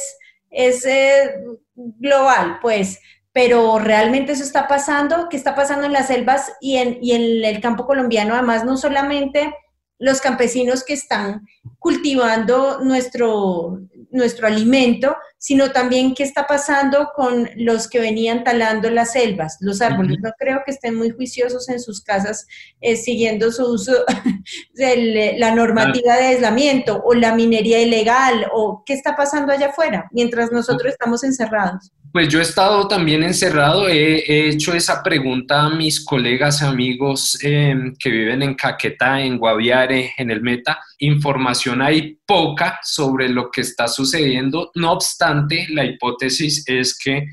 es 0.51 0.87
eh, 0.87 1.35
global, 1.75 2.59
pues, 2.61 3.01
pero 3.33 3.79
realmente 3.79 4.33
eso 4.33 4.45
está 4.45 4.69
pasando, 4.69 5.29
¿qué 5.29 5.37
está 5.37 5.55
pasando 5.55 5.87
en 5.87 5.93
las 5.93 6.07
selvas 6.07 6.53
y 6.61 6.77
en, 6.77 6.99
y 7.03 7.13
en 7.13 7.45
el 7.45 7.61
campo 7.61 7.87
colombiano? 7.87 8.35
Además, 8.35 8.65
no 8.65 8.77
solamente 8.77 9.53
los 9.99 10.21
campesinos 10.21 10.85
que 10.85 10.95
están 10.95 11.47
cultivando 11.79 12.81
nuestro, 12.83 13.81
nuestro 14.15 14.47
alimento, 14.47 15.17
sino 15.39 15.73
también 15.73 16.15
qué 16.15 16.23
está 16.23 16.47
pasando 16.47 17.11
con 17.15 17.51
los 17.57 17.89
que 17.89 17.99
venían 17.99 18.45
talando 18.45 18.89
las 18.91 19.13
selvas, 19.13 19.59
los 19.61 19.83
árboles. 19.83 20.19
No 20.23 20.31
creo 20.39 20.63
que 20.65 20.71
estén 20.71 20.95
muy 20.95 21.11
juiciosos 21.11 21.69
en 21.69 21.81
sus 21.81 22.01
casas 22.01 22.47
eh, 22.81 22.97
siguiendo 22.97 23.51
su 23.51 23.67
uso, 23.67 23.93
la 24.75 25.55
normativa 25.55 26.17
de 26.17 26.27
aislamiento 26.27 27.03
o 27.05 27.13
la 27.15 27.35
minería 27.35 27.83
ilegal 27.83 28.47
o 28.55 28.83
qué 28.87 28.95
está 28.95 29.17
pasando 29.17 29.53
allá 29.53 29.69
afuera 29.69 30.09
mientras 30.13 30.53
nosotros 30.53 30.93
estamos 30.93 31.25
encerrados. 31.25 31.93
Pues 32.15 32.29
yo 32.29 32.39
he 32.39 32.43
estado 32.43 32.87
también 32.87 33.25
encerrado, 33.25 33.89
he, 33.89 34.49
hecho 34.49 34.73
esa 34.73 35.03
pregunta 35.03 35.63
a 35.63 35.71
mis 35.71 36.05
colegas, 36.05 36.63
amigos 36.63 37.37
em, 37.43 37.93
que 37.99 38.09
viven 38.09 38.41
en 38.41 38.55
Caquetá, 38.55 39.21
en 39.21 39.37
Guaviare, 39.37 40.13
en 40.17 40.31
el 40.31 40.41
Meta. 40.41 40.79
Información 40.99 41.83
hay 41.83 42.17
poca 42.25 42.79
sobre 42.85 43.29
lo 43.29 43.51
que 43.51 43.63
está 43.63 43.89
sucediendo. 43.89 44.71
No 44.77 44.93
obstante, 44.93 45.67
la 45.71 45.85
hipótesis 45.85 46.63
es 46.69 46.97
que 46.97 47.27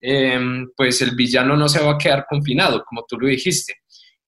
em, 0.00 0.66
pues 0.76 1.00
el 1.00 1.14
villano 1.14 1.56
no 1.56 1.68
se 1.68 1.80
va 1.80 1.92
a 1.92 1.98
quedar 1.98 2.26
confinado, 2.28 2.84
como 2.84 3.04
tú 3.08 3.16
lo 3.20 3.28
dijiste. 3.28 3.74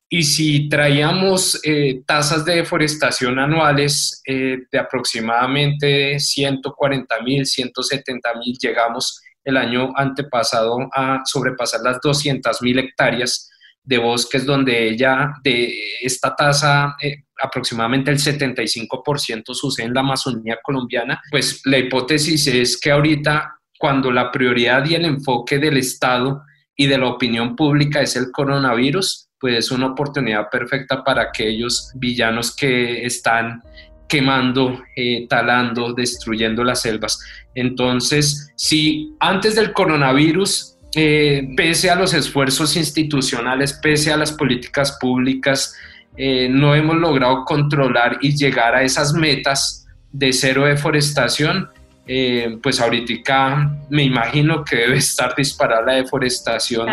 Y 0.08 0.22
si 0.22 0.68
traíamos 0.68 1.60
eh, 1.64 2.02
tasas 2.06 2.44
de 2.44 2.54
deforestación 2.58 3.40
anuales 3.40 4.22
eh, 4.24 4.58
de 4.70 4.78
aproximadamente 4.78 6.20
140 6.20 7.22
mil, 7.22 7.44
170 7.44 8.34
mil, 8.34 8.56
llegamos 8.56 9.20
el 9.46 9.56
año 9.56 9.92
antepasado 9.96 10.76
a 10.94 11.22
sobrepasar 11.24 11.80
las 11.82 11.98
200.000 11.98 12.78
hectáreas 12.80 13.48
de 13.82 13.98
bosques 13.98 14.44
donde 14.44 14.96
ya 14.98 15.34
de 15.44 15.72
esta 16.02 16.34
tasa 16.34 16.96
eh, 17.00 17.22
aproximadamente 17.40 18.10
el 18.10 18.18
75% 18.18 19.54
sucede 19.54 19.86
en 19.86 19.94
la 19.94 20.00
Amazonía 20.00 20.58
colombiana, 20.62 21.22
pues 21.30 21.62
la 21.64 21.78
hipótesis 21.78 22.48
es 22.48 22.78
que 22.78 22.90
ahorita 22.90 23.60
cuando 23.78 24.10
la 24.10 24.32
prioridad 24.32 24.84
y 24.86 24.96
el 24.96 25.04
enfoque 25.04 25.58
del 25.58 25.76
Estado 25.76 26.42
y 26.74 26.86
de 26.86 26.98
la 26.98 27.06
opinión 27.06 27.54
pública 27.54 28.00
es 28.00 28.16
el 28.16 28.32
coronavirus, 28.32 29.28
pues 29.38 29.58
es 29.58 29.70
una 29.70 29.86
oportunidad 29.86 30.48
perfecta 30.50 31.04
para 31.04 31.22
aquellos 31.22 31.92
villanos 31.94 32.56
que 32.56 33.04
están 33.04 33.62
quemando, 34.08 34.82
eh, 34.94 35.26
talando, 35.28 35.92
destruyendo 35.92 36.64
las 36.64 36.82
selvas. 36.82 37.18
Entonces, 37.54 38.52
si 38.56 39.14
antes 39.20 39.54
del 39.54 39.72
coronavirus, 39.72 40.76
eh, 40.94 41.48
pese 41.56 41.90
a 41.90 41.96
los 41.96 42.14
esfuerzos 42.14 42.76
institucionales, 42.76 43.74
pese 43.74 44.12
a 44.12 44.16
las 44.16 44.32
políticas 44.32 44.96
públicas, 45.00 45.74
eh, 46.16 46.48
no 46.50 46.74
hemos 46.74 46.96
logrado 46.96 47.44
controlar 47.44 48.18
y 48.20 48.34
llegar 48.34 48.74
a 48.74 48.82
esas 48.82 49.12
metas 49.12 49.86
de 50.12 50.32
cero 50.32 50.64
deforestación, 50.64 51.68
pues 52.62 52.80
ahorita 52.80 53.68
me 53.90 54.04
imagino 54.04 54.64
que 54.64 54.76
debe 54.76 54.96
estar 54.98 55.34
disparada 55.34 55.82
la 55.82 55.92
deforestación, 55.94 56.86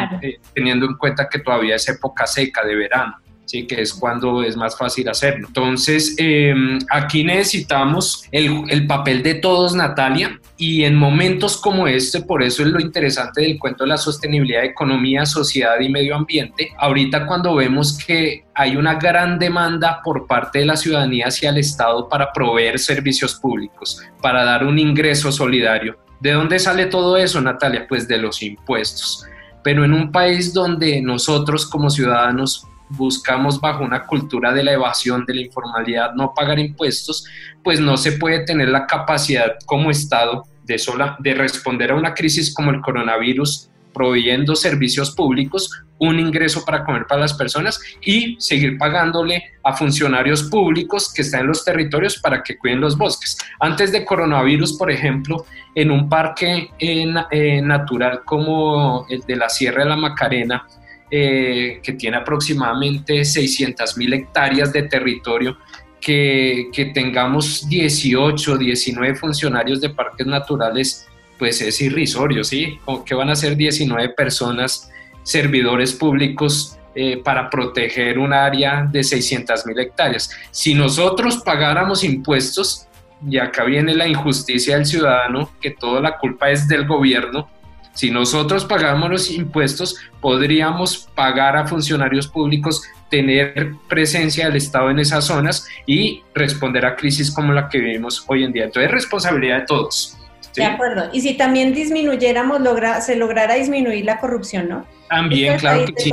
teniendo 0.53 0.87
en 0.87 0.97
cuenta 0.97 1.29
que 1.29 1.39
todavía 1.39 1.75
es 1.75 1.87
época 1.87 2.25
seca 2.25 2.65
de 2.65 2.75
verano 2.75 3.23
que 3.51 3.81
es 3.81 3.93
cuando 3.93 4.41
es 4.41 4.57
más 4.57 4.77
fácil 4.77 5.07
hacerlo. 5.09 5.47
Entonces, 5.47 6.15
em, 6.17 6.79
aquí 6.89 7.23
necesitamos 7.23 8.25
el, 8.31 8.63
el, 8.69 8.87
papel 8.87 9.21
de 9.21 9.35
todos, 9.35 9.75
Natalia, 9.75 10.39
y 10.57 10.83
en 10.83 10.95
momentos 10.95 11.57
como 11.57 11.87
este, 11.87 12.21
por 12.21 12.41
eso 12.41 12.63
es 12.63 12.69
lo 12.69 12.79
interesante 12.79 13.41
del 13.41 13.59
cuento 13.59 13.83
de 13.83 13.89
la 13.89 13.97
sostenibilidad 13.97 14.63
economía, 14.63 15.25
sociedad 15.25 15.79
y 15.79 15.89
medio 15.89 16.15
ambiente, 16.15 16.71
ahorita 16.79 17.27
cuando 17.27 17.55
vemos 17.55 17.97
que 17.97 18.45
hay 18.55 18.75
una 18.75 18.95
gran 18.95 19.37
demanda 19.37 20.01
por 20.03 20.25
parte 20.25 20.59
de 20.59 20.65
la 20.65 20.77
ciudadanía 20.77 21.27
hacia 21.27 21.49
el 21.49 21.57
Estado 21.57 22.09
para 22.09 22.31
proveer 22.33 22.79
servicios 22.79 23.35
públicos, 23.35 24.01
para 24.21 24.43
dar 24.43 24.65
un 24.65 24.79
ingreso 24.79 25.31
solidario. 25.31 25.97
¿De 26.19 26.31
dónde 26.31 26.57
sale 26.57 26.85
todo 26.85 27.17
eso, 27.17 27.41
Natalia? 27.41 27.85
Pues 27.87 28.07
de 28.07 28.17
los 28.17 28.41
impuestos. 28.41 29.25
Pero 29.63 29.83
en 29.83 29.93
un 29.93 30.11
país 30.11 30.53
donde 30.53 31.01
nosotros 31.01 31.65
como 31.65 31.89
ciudadanos 31.89 32.65
buscamos 32.95 33.59
bajo 33.59 33.83
una 33.83 34.05
cultura 34.05 34.53
de 34.53 34.63
la 34.63 34.73
evasión, 34.73 35.25
de 35.25 35.35
la 35.35 35.41
informalidad, 35.41 36.13
no 36.13 36.33
pagar 36.33 36.59
impuestos, 36.59 37.25
pues 37.63 37.79
no 37.79 37.97
se 37.97 38.13
puede 38.13 38.45
tener 38.45 38.69
la 38.69 38.85
capacidad 38.87 39.55
como 39.65 39.91
Estado 39.91 40.43
de, 40.63 40.77
sola, 40.77 41.15
de 41.19 41.33
responder 41.33 41.91
a 41.91 41.95
una 41.95 42.13
crisis 42.13 42.53
como 42.53 42.71
el 42.71 42.81
coronavirus, 42.81 43.69
proveyendo 43.93 44.55
servicios 44.55 45.11
públicos, 45.11 45.69
un 45.99 46.19
ingreso 46.19 46.65
para 46.65 46.83
comer 46.83 47.05
para 47.07 47.21
las 47.21 47.33
personas 47.33 47.79
y 48.01 48.35
seguir 48.39 48.77
pagándole 48.77 49.43
a 49.63 49.73
funcionarios 49.73 50.43
públicos 50.43 51.13
que 51.13 51.21
están 51.21 51.41
en 51.41 51.47
los 51.47 51.63
territorios 51.63 52.17
para 52.17 52.41
que 52.41 52.57
cuiden 52.57 52.81
los 52.81 52.97
bosques. 52.97 53.37
Antes 53.59 53.91
de 53.91 54.03
coronavirus, 54.03 54.73
por 54.73 54.91
ejemplo, 54.91 55.45
en 55.75 55.91
un 55.91 56.09
parque 56.09 56.69
eh, 56.79 57.61
natural 57.61 58.23
como 58.25 59.05
el 59.09 59.21
de 59.21 59.35
la 59.35 59.49
Sierra 59.49 59.83
de 59.83 59.89
la 59.89 59.95
Macarena, 59.95 60.65
eh, 61.15 61.79
que 61.83 61.93
tiene 61.93 62.17
aproximadamente 62.17 63.23
600 63.23 63.97
mil 63.97 64.11
hectáreas 64.15 64.73
de 64.73 64.81
territorio, 64.81 65.55
que, 66.01 66.69
que, 66.73 66.85
tengamos 66.85 67.69
18, 67.69 68.57
19 68.57 69.13
funcionarios 69.13 69.79
de 69.79 69.91
parques 69.91 70.25
naturales, 70.25 71.07
pues 71.37 71.61
es 71.61 71.79
irrisorio, 71.81 72.43
¿sí? 72.43 72.79
que 73.05 73.13
van 73.13 73.29
a 73.29 73.35
ser 73.35 73.55
19 73.55 74.09
personas, 74.09 74.89
servidores 75.21 75.93
públicos 75.93 76.79
eh, 76.95 77.21
para 77.23 77.47
proteger 77.47 78.17
un 78.17 78.33
área 78.33 78.89
de 78.91 79.03
600 79.03 79.67
mil 79.67 79.77
hectáreas? 79.77 80.31
Si 80.49 80.73
nosotros 80.73 81.43
pagáramos 81.45 82.03
impuestos, 82.03 82.87
y 83.29 83.37
acá 83.37 83.65
viene 83.65 83.93
la 83.93 84.07
injusticia 84.07 84.77
del 84.77 84.87
ciudadano, 84.87 85.51
que 85.61 85.69
toda 85.69 86.01
la 86.01 86.17
culpa 86.17 86.49
es 86.49 86.67
del 86.67 86.87
gobierno, 86.87 87.47
Si 87.93 88.09
nosotros 88.09 88.65
pagamos 88.65 89.09
los 89.09 89.31
impuestos, 89.31 89.97
podríamos 90.19 91.09
pagar 91.15 91.55
a 91.55 91.67
funcionarios 91.67 92.27
públicos, 92.27 92.81
tener 93.09 93.75
presencia 93.87 94.47
del 94.47 94.55
Estado 94.55 94.89
en 94.89 94.99
esas 94.99 95.25
zonas 95.25 95.67
y 95.85 96.23
responder 96.33 96.85
a 96.85 96.95
crisis 96.95 97.29
como 97.29 97.53
la 97.53 97.69
que 97.69 97.77
vivimos 97.77 98.25
hoy 98.27 98.43
en 98.43 98.51
día. 98.51 98.65
Entonces, 98.65 98.89
es 98.89 98.93
responsabilidad 98.93 99.59
de 99.59 99.65
todos. 99.65 100.17
De 100.55 100.65
acuerdo. 100.65 101.09
Y 101.13 101.21
si 101.21 101.35
también 101.35 101.73
disminuyéramos, 101.73 102.61
logra, 102.61 103.01
se 103.01 103.15
lograra 103.15 103.55
disminuir 103.55 104.05
la 104.05 104.19
corrupción, 104.19 104.69
¿no? 104.69 104.85
También, 105.09 105.57
claro 105.57 105.85
que 105.85 105.93
sí. 106.01 106.11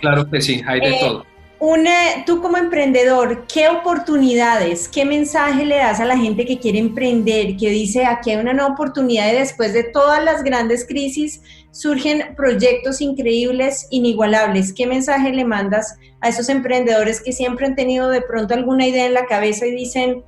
Claro 0.00 0.30
que 0.30 0.40
sí, 0.40 0.62
hay 0.66 0.80
de 0.80 0.90
eh, 0.96 0.98
todo. 1.00 1.26
Tú 2.26 2.40
como 2.40 2.56
emprendedor, 2.56 3.46
¿qué 3.46 3.68
oportunidades, 3.68 4.88
qué 4.88 5.04
mensaje 5.04 5.64
le 5.64 5.76
das 5.76 6.00
a 6.00 6.04
la 6.04 6.16
gente 6.16 6.44
que 6.44 6.58
quiere 6.58 6.78
emprender, 6.78 7.56
que 7.56 7.70
dice 7.70 8.04
aquí 8.04 8.30
hay 8.30 8.36
una 8.36 8.52
nueva 8.52 8.72
oportunidad 8.72 9.32
y 9.32 9.36
después 9.36 9.72
de 9.72 9.84
todas 9.84 10.22
las 10.22 10.42
grandes 10.42 10.86
crisis 10.86 11.42
surgen 11.70 12.34
proyectos 12.36 13.00
increíbles, 13.00 13.86
inigualables? 13.90 14.72
¿Qué 14.72 14.86
mensaje 14.86 15.32
le 15.32 15.44
mandas 15.44 15.96
a 16.20 16.28
esos 16.28 16.48
emprendedores 16.48 17.20
que 17.22 17.32
siempre 17.32 17.66
han 17.66 17.74
tenido 17.74 18.10
de 18.10 18.22
pronto 18.22 18.54
alguna 18.54 18.86
idea 18.86 19.06
en 19.06 19.14
la 19.14 19.26
cabeza 19.26 19.66
y 19.66 19.72
dicen, 19.72 20.22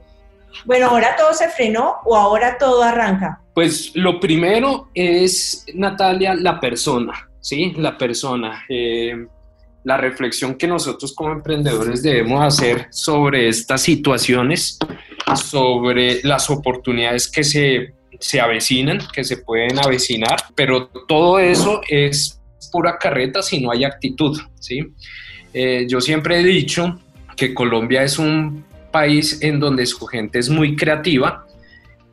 bueno, 0.64 0.86
ahora 0.86 1.16
todo 1.16 1.34
se 1.34 1.48
frenó 1.48 1.96
o 2.04 2.16
ahora 2.16 2.56
todo 2.58 2.82
arranca? 2.82 3.40
Pues 3.54 3.94
lo 3.94 4.20
primero 4.20 4.90
es, 4.94 5.64
Natalia, 5.74 6.34
la 6.34 6.60
persona, 6.60 7.30
¿sí? 7.40 7.72
La 7.76 7.96
persona. 7.96 8.64
Eh, 8.68 9.26
la 9.86 9.96
reflexión 9.96 10.56
que 10.56 10.66
nosotros 10.66 11.14
como 11.14 11.30
emprendedores 11.30 12.02
debemos 12.02 12.44
hacer 12.44 12.88
sobre 12.90 13.46
estas 13.46 13.82
situaciones, 13.82 14.80
sobre 15.36 16.20
las 16.24 16.50
oportunidades 16.50 17.28
que 17.30 17.44
se, 17.44 17.94
se 18.18 18.40
avecinan, 18.40 18.98
que 19.14 19.22
se 19.22 19.36
pueden 19.36 19.78
avecinar, 19.78 20.38
pero 20.56 20.88
todo 20.88 21.38
eso 21.38 21.82
es 21.88 22.40
pura 22.72 22.98
carreta 22.98 23.42
si 23.42 23.60
no 23.60 23.70
hay 23.70 23.84
actitud, 23.84 24.36
¿sí? 24.58 24.92
Eh, 25.54 25.86
yo 25.88 26.00
siempre 26.00 26.40
he 26.40 26.42
dicho 26.42 26.98
que 27.36 27.54
Colombia 27.54 28.02
es 28.02 28.18
un 28.18 28.64
país 28.90 29.40
en 29.40 29.60
donde 29.60 29.86
su 29.86 30.04
gente 30.06 30.40
es 30.40 30.48
muy 30.48 30.74
creativa, 30.74 31.45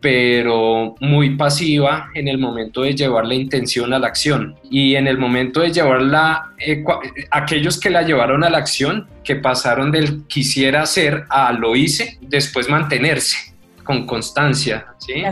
pero 0.03 0.95
muy 0.99 1.37
pasiva 1.37 2.09
en 2.13 2.27
el 2.27 2.37
momento 2.37 2.81
de 2.81 2.93
llevar 2.93 3.25
la 3.25 3.35
intención 3.35 3.93
a 3.93 3.99
la 3.99 4.07
acción. 4.07 4.53
Y 4.69 4.95
en 4.97 5.07
el 5.07 5.17
momento 5.17 5.61
de 5.61 5.71
llevarla, 5.71 6.51
eh, 6.59 6.83
aquellos 7.31 7.79
que 7.79 7.89
la 7.89 8.01
llevaron 8.01 8.43
a 8.43 8.49
la 8.49 8.57
acción, 8.57 9.07
que 9.23 9.37
pasaron 9.37 9.93
del 9.93 10.27
quisiera 10.27 10.81
hacer 10.81 11.23
a 11.29 11.53
lo 11.53 11.77
hice, 11.77 12.17
después 12.19 12.67
mantenerse 12.67 13.55
con 13.85 14.05
constancia. 14.05 14.87
¿sí? 14.97 15.23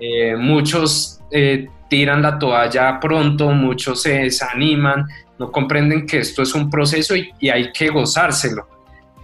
Eh, 0.00 0.34
muchos 0.36 1.20
eh, 1.30 1.68
tiran 1.88 2.20
la 2.20 2.40
toalla 2.40 2.98
pronto, 2.98 3.52
muchos 3.52 4.02
se 4.02 4.18
desaniman, 4.18 5.06
no 5.38 5.52
comprenden 5.52 6.08
que 6.08 6.18
esto 6.18 6.42
es 6.42 6.56
un 6.56 6.68
proceso 6.68 7.14
y 7.14 7.48
hay 7.48 7.70
que 7.70 7.88
gozárselo 7.88 8.66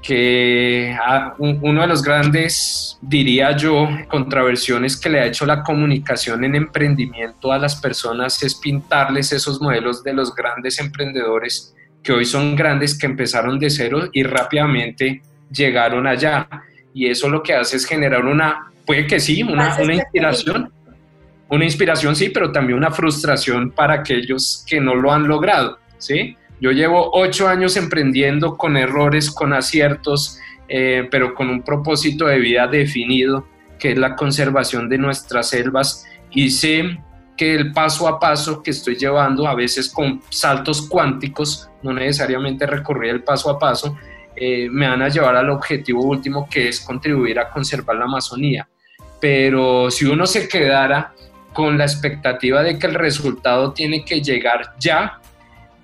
que 0.05 0.95
uno 1.39 1.81
de 1.81 1.87
los 1.87 2.03
grandes, 2.03 2.99
diría 3.01 3.57
yo, 3.57 3.89
contraversiones 4.07 4.99
que 4.99 5.09
le 5.09 5.21
ha 5.21 5.27
hecho 5.27 5.47
la 5.47 5.63
comunicación 5.63 6.45
en 6.45 6.55
emprendimiento 6.55 7.51
a 7.51 7.59
las 7.59 7.77
personas 7.77 8.43
es 8.43 8.55
pintarles 8.55 9.33
esos 9.33 9.63
modelos 9.63 10.05
de 10.05 10.13
los 10.13 10.35
grandes 10.35 10.79
emprendedores 10.79 11.75
que 12.03 12.13
hoy 12.13 12.27
son 12.27 12.55
grandes, 12.55 12.99
que 12.99 13.07
empezaron 13.07 13.59
de 13.59 13.71
cero 13.71 14.11
y 14.13 14.25
rápidamente 14.25 15.23
llegaron 15.51 16.07
allá. 16.07 16.49
Y 16.93 17.07
eso 17.07 17.31
lo 17.31 17.43
que 17.43 17.55
hace 17.55 17.79
es 17.79 17.87
generar 17.87 18.27
una, 18.27 18.71
puede 18.85 19.07
que 19.07 19.19
sí, 19.19 19.43
una, 19.43 19.75
una 19.81 19.95
inspiración, 19.95 20.71
una 21.49 21.65
inspiración 21.65 22.15
sí, 22.15 22.29
pero 22.29 22.53
también 22.53 22.77
una 22.77 22.91
frustración 22.91 23.71
para 23.71 23.95
aquellos 23.95 24.67
que 24.69 24.79
no 24.81 24.95
lo 24.95 25.11
han 25.11 25.27
logrado, 25.27 25.79
¿sí? 25.97 26.37
Yo 26.61 26.71
llevo 26.71 27.11
ocho 27.13 27.49
años 27.49 27.77
emprendiendo 27.77 28.57
con 28.57 28.77
errores, 28.77 29.31
con 29.31 29.53
aciertos, 29.53 30.39
eh, 30.69 31.09
pero 31.11 31.35
con 31.35 31.51
un 31.51 31.63
propósito 31.63 32.27
de 32.27 32.39
vida 32.39 32.67
definido, 32.67 33.47
que 33.79 33.93
es 33.93 33.99
la 33.99 34.17
conservación 34.17 34.89
de 34.89 34.99
nuestras 34.99 35.51
selvas. 35.51 36.07
Y 36.31 36.51
sé 36.51 36.99
que 37.37 37.55
el 37.55 37.73
paso 37.73 38.09
a 38.09 38.19
paso 38.19 38.63
que 38.63 38.71
estoy 38.71 38.97
llevando, 38.97 39.47
a 39.47 39.55
veces 39.55 39.91
con 39.91 40.23
saltos 40.31 40.89
cuánticos, 40.89 41.69
no 41.83 41.93
necesariamente 41.93 42.67
recorrer 42.67 43.11
el 43.11 43.25
paso 43.25 43.51
a 43.51 43.59
paso, 43.59 43.97
eh, 44.37 44.69
me 44.71 44.89
van 44.89 45.03
a 45.03 45.09
llevar 45.09 45.37
al 45.37 45.51
objetivo 45.51 46.03
último 46.03 46.49
que 46.49 46.69
es 46.69 46.81
contribuir 46.81 47.39
a 47.39 47.51
conservar 47.51 47.97
la 47.97 48.05
Amazonía. 48.05 48.69
Pero 49.21 49.91
si 49.91 50.05
uno 50.05 50.27
se 50.27 50.49
quedara 50.49 51.13
con 51.53 51.79
la 51.79 51.85
expectativa 51.85 52.63
de 52.63 52.79
que 52.79 52.87
el 52.87 52.95
resultado 52.95 53.73
tiene 53.73 54.05
que 54.05 54.21
llegar 54.21 54.75
ya, 54.79 55.21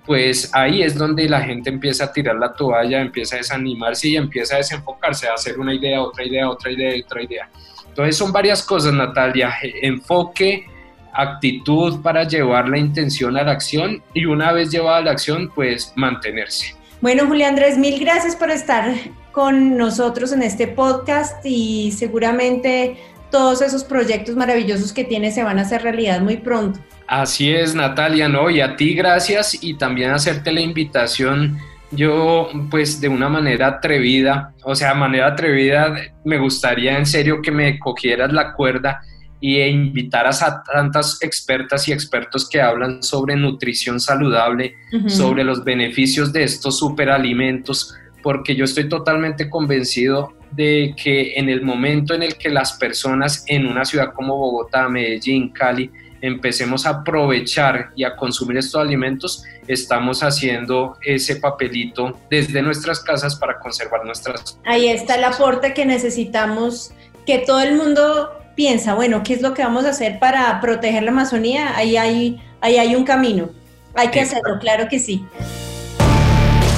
pues 0.05 0.49
ahí 0.53 0.81
es 0.81 0.95
donde 0.95 1.29
la 1.29 1.41
gente 1.41 1.69
empieza 1.69 2.05
a 2.05 2.11
tirar 2.13 2.35
la 2.35 2.53
toalla, 2.53 3.01
empieza 3.01 3.35
a 3.35 3.39
desanimarse 3.39 4.09
y 4.09 4.15
empieza 4.15 4.55
a 4.55 4.57
desenfocarse, 4.57 5.27
a 5.27 5.33
hacer 5.33 5.59
una 5.59 5.73
idea, 5.73 6.01
otra 6.01 6.25
idea, 6.25 6.49
otra 6.49 6.71
idea, 6.71 6.93
otra 7.03 7.23
idea. 7.23 7.49
Entonces 7.87 8.17
son 8.17 8.31
varias 8.31 8.63
cosas, 8.63 8.93
Natalia, 8.93 9.53
enfoque, 9.81 10.65
actitud 11.13 12.01
para 12.01 12.23
llevar 12.23 12.69
la 12.69 12.77
intención 12.77 13.37
a 13.37 13.43
la 13.43 13.51
acción 13.51 14.01
y 14.13 14.25
una 14.25 14.51
vez 14.53 14.71
llevada 14.71 15.01
la 15.01 15.11
acción, 15.11 15.51
pues 15.53 15.91
mantenerse. 15.95 16.75
Bueno, 17.01 17.27
Julián 17.27 17.51
Andrés, 17.51 17.77
mil 17.77 17.99
gracias 17.99 18.35
por 18.35 18.49
estar 18.49 18.93
con 19.31 19.77
nosotros 19.77 20.31
en 20.31 20.43
este 20.43 20.67
podcast 20.67 21.45
y 21.45 21.91
seguramente 21.91 22.97
todos 23.29 23.61
esos 23.61 23.83
proyectos 23.83 24.35
maravillosos 24.35 24.93
que 24.93 25.03
tienes 25.03 25.35
se 25.35 25.43
van 25.43 25.57
a 25.57 25.63
hacer 25.63 25.81
realidad 25.81 26.21
muy 26.21 26.37
pronto. 26.37 26.79
Así 27.11 27.51
es, 27.51 27.75
Natalia, 27.75 28.29
¿no? 28.29 28.49
Y 28.49 28.61
a 28.61 28.77
ti 28.77 28.93
gracias 28.93 29.61
y 29.61 29.73
también 29.73 30.11
hacerte 30.11 30.49
la 30.49 30.61
invitación. 30.61 31.57
Yo, 31.91 32.49
pues 32.69 33.01
de 33.01 33.09
una 33.09 33.27
manera 33.27 33.67
atrevida, 33.67 34.53
o 34.63 34.73
sea, 34.75 34.93
manera 34.93 35.27
atrevida, 35.27 35.93
me 36.23 36.37
gustaría 36.37 36.97
en 36.97 37.05
serio 37.05 37.41
que 37.41 37.51
me 37.51 37.77
cogieras 37.79 38.31
la 38.31 38.53
cuerda 38.53 39.01
e 39.41 39.67
invitaras 39.67 40.41
a 40.41 40.63
tantas 40.63 41.21
expertas 41.21 41.85
y 41.89 41.91
expertos 41.91 42.47
que 42.47 42.61
hablan 42.61 43.03
sobre 43.03 43.35
nutrición 43.35 43.99
saludable, 43.99 44.75
sobre 45.07 45.43
los 45.43 45.65
beneficios 45.65 46.31
de 46.31 46.43
estos 46.43 46.79
superalimentos, 46.79 47.93
porque 48.23 48.55
yo 48.55 48.63
estoy 48.63 48.87
totalmente 48.87 49.49
convencido 49.49 50.31
de 50.51 50.95
que 50.95 51.33
en 51.33 51.49
el 51.49 51.61
momento 51.61 52.13
en 52.13 52.23
el 52.23 52.37
que 52.37 52.47
las 52.47 52.71
personas 52.77 53.43
en 53.47 53.67
una 53.67 53.83
ciudad 53.83 54.13
como 54.13 54.37
Bogotá, 54.37 54.87
Medellín, 54.87 55.49
Cali, 55.49 55.91
empecemos 56.21 56.85
a 56.85 56.89
aprovechar 56.91 57.91
y 57.95 58.03
a 58.03 58.15
consumir 58.15 58.57
estos 58.57 58.79
alimentos, 58.79 59.43
estamos 59.67 60.23
haciendo 60.23 60.97
ese 61.01 61.37
papelito 61.37 62.19
desde 62.29 62.61
nuestras 62.61 62.99
casas 63.01 63.35
para 63.35 63.59
conservar 63.59 64.05
nuestras... 64.05 64.59
Ahí 64.65 64.87
está 64.87 65.15
el 65.15 65.23
aporte 65.23 65.73
que 65.73 65.85
necesitamos, 65.85 66.91
que 67.25 67.39
todo 67.39 67.61
el 67.61 67.75
mundo 67.75 68.31
piensa, 68.55 68.93
bueno, 68.93 69.23
¿qué 69.23 69.33
es 69.33 69.41
lo 69.41 69.53
que 69.53 69.63
vamos 69.63 69.85
a 69.85 69.89
hacer 69.89 70.19
para 70.19 70.59
proteger 70.61 71.03
la 71.03 71.11
Amazonía? 71.11 71.75
Ahí 71.75 71.97
hay, 71.97 72.41
ahí 72.61 72.77
hay 72.77 72.95
un 72.95 73.03
camino. 73.03 73.49
Hay 73.95 74.09
que 74.09 74.21
hacerlo, 74.21 74.57
claro 74.59 74.87
que 74.89 74.99
sí. 74.99 75.25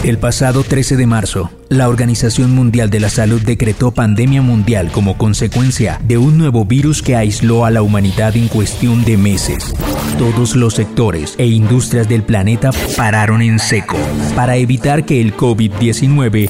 El 0.04 0.18
pasado 0.18 0.66
13 0.66 0.98
de 0.98 1.08
marzo, 1.08 1.50
la 1.70 1.88
Organización 1.88 2.54
Mundial 2.54 2.90
de 2.90 3.00
la 3.00 3.10
Salud 3.10 3.42
decretó 3.42 3.92
pandemia 3.92 4.42
mundial 4.42 4.92
como 4.92 5.18
consecuencia 5.18 5.98
de 6.04 6.18
un 6.18 6.38
nuevo 6.38 6.66
virus 6.66 7.02
que 7.02 7.16
aisló 7.16 7.64
a 7.64 7.72
la 7.72 7.82
humanidad 7.82 8.36
en 8.36 8.50
cuestión 8.50 9.06
de 9.06 9.16
meses. 9.16 9.74
Todos 10.18 10.58
los 10.58 10.74
sectores 10.74 11.36
e 11.38 11.46
industrias 11.46 12.10
del 12.10 12.24
planeta 12.24 12.72
pararon 12.98 13.42
en 13.42 13.60
seco 13.60 13.96
para 14.36 14.58
evitar 14.58 15.06
que 15.06 15.22
el 15.22 15.38
COVID-19 15.38 16.50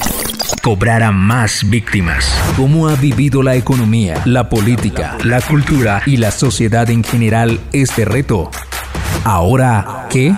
cobrara 0.64 1.12
más 1.12 1.70
víctimas. 1.70 2.26
¿Cómo 2.56 2.88
ha 2.88 2.96
vivido 2.96 3.44
la 3.44 3.56
economía, 3.56 4.20
la 4.26 4.50
política, 4.50 5.16
la 5.24 5.42
cultura 5.42 6.02
y 6.08 6.18
la 6.18 6.32
sociedad 6.32 6.90
en 6.90 7.04
general 7.04 7.60
este 7.72 8.04
reto? 8.04 8.50
Ahora, 9.24 10.08
¿qué? 10.10 10.36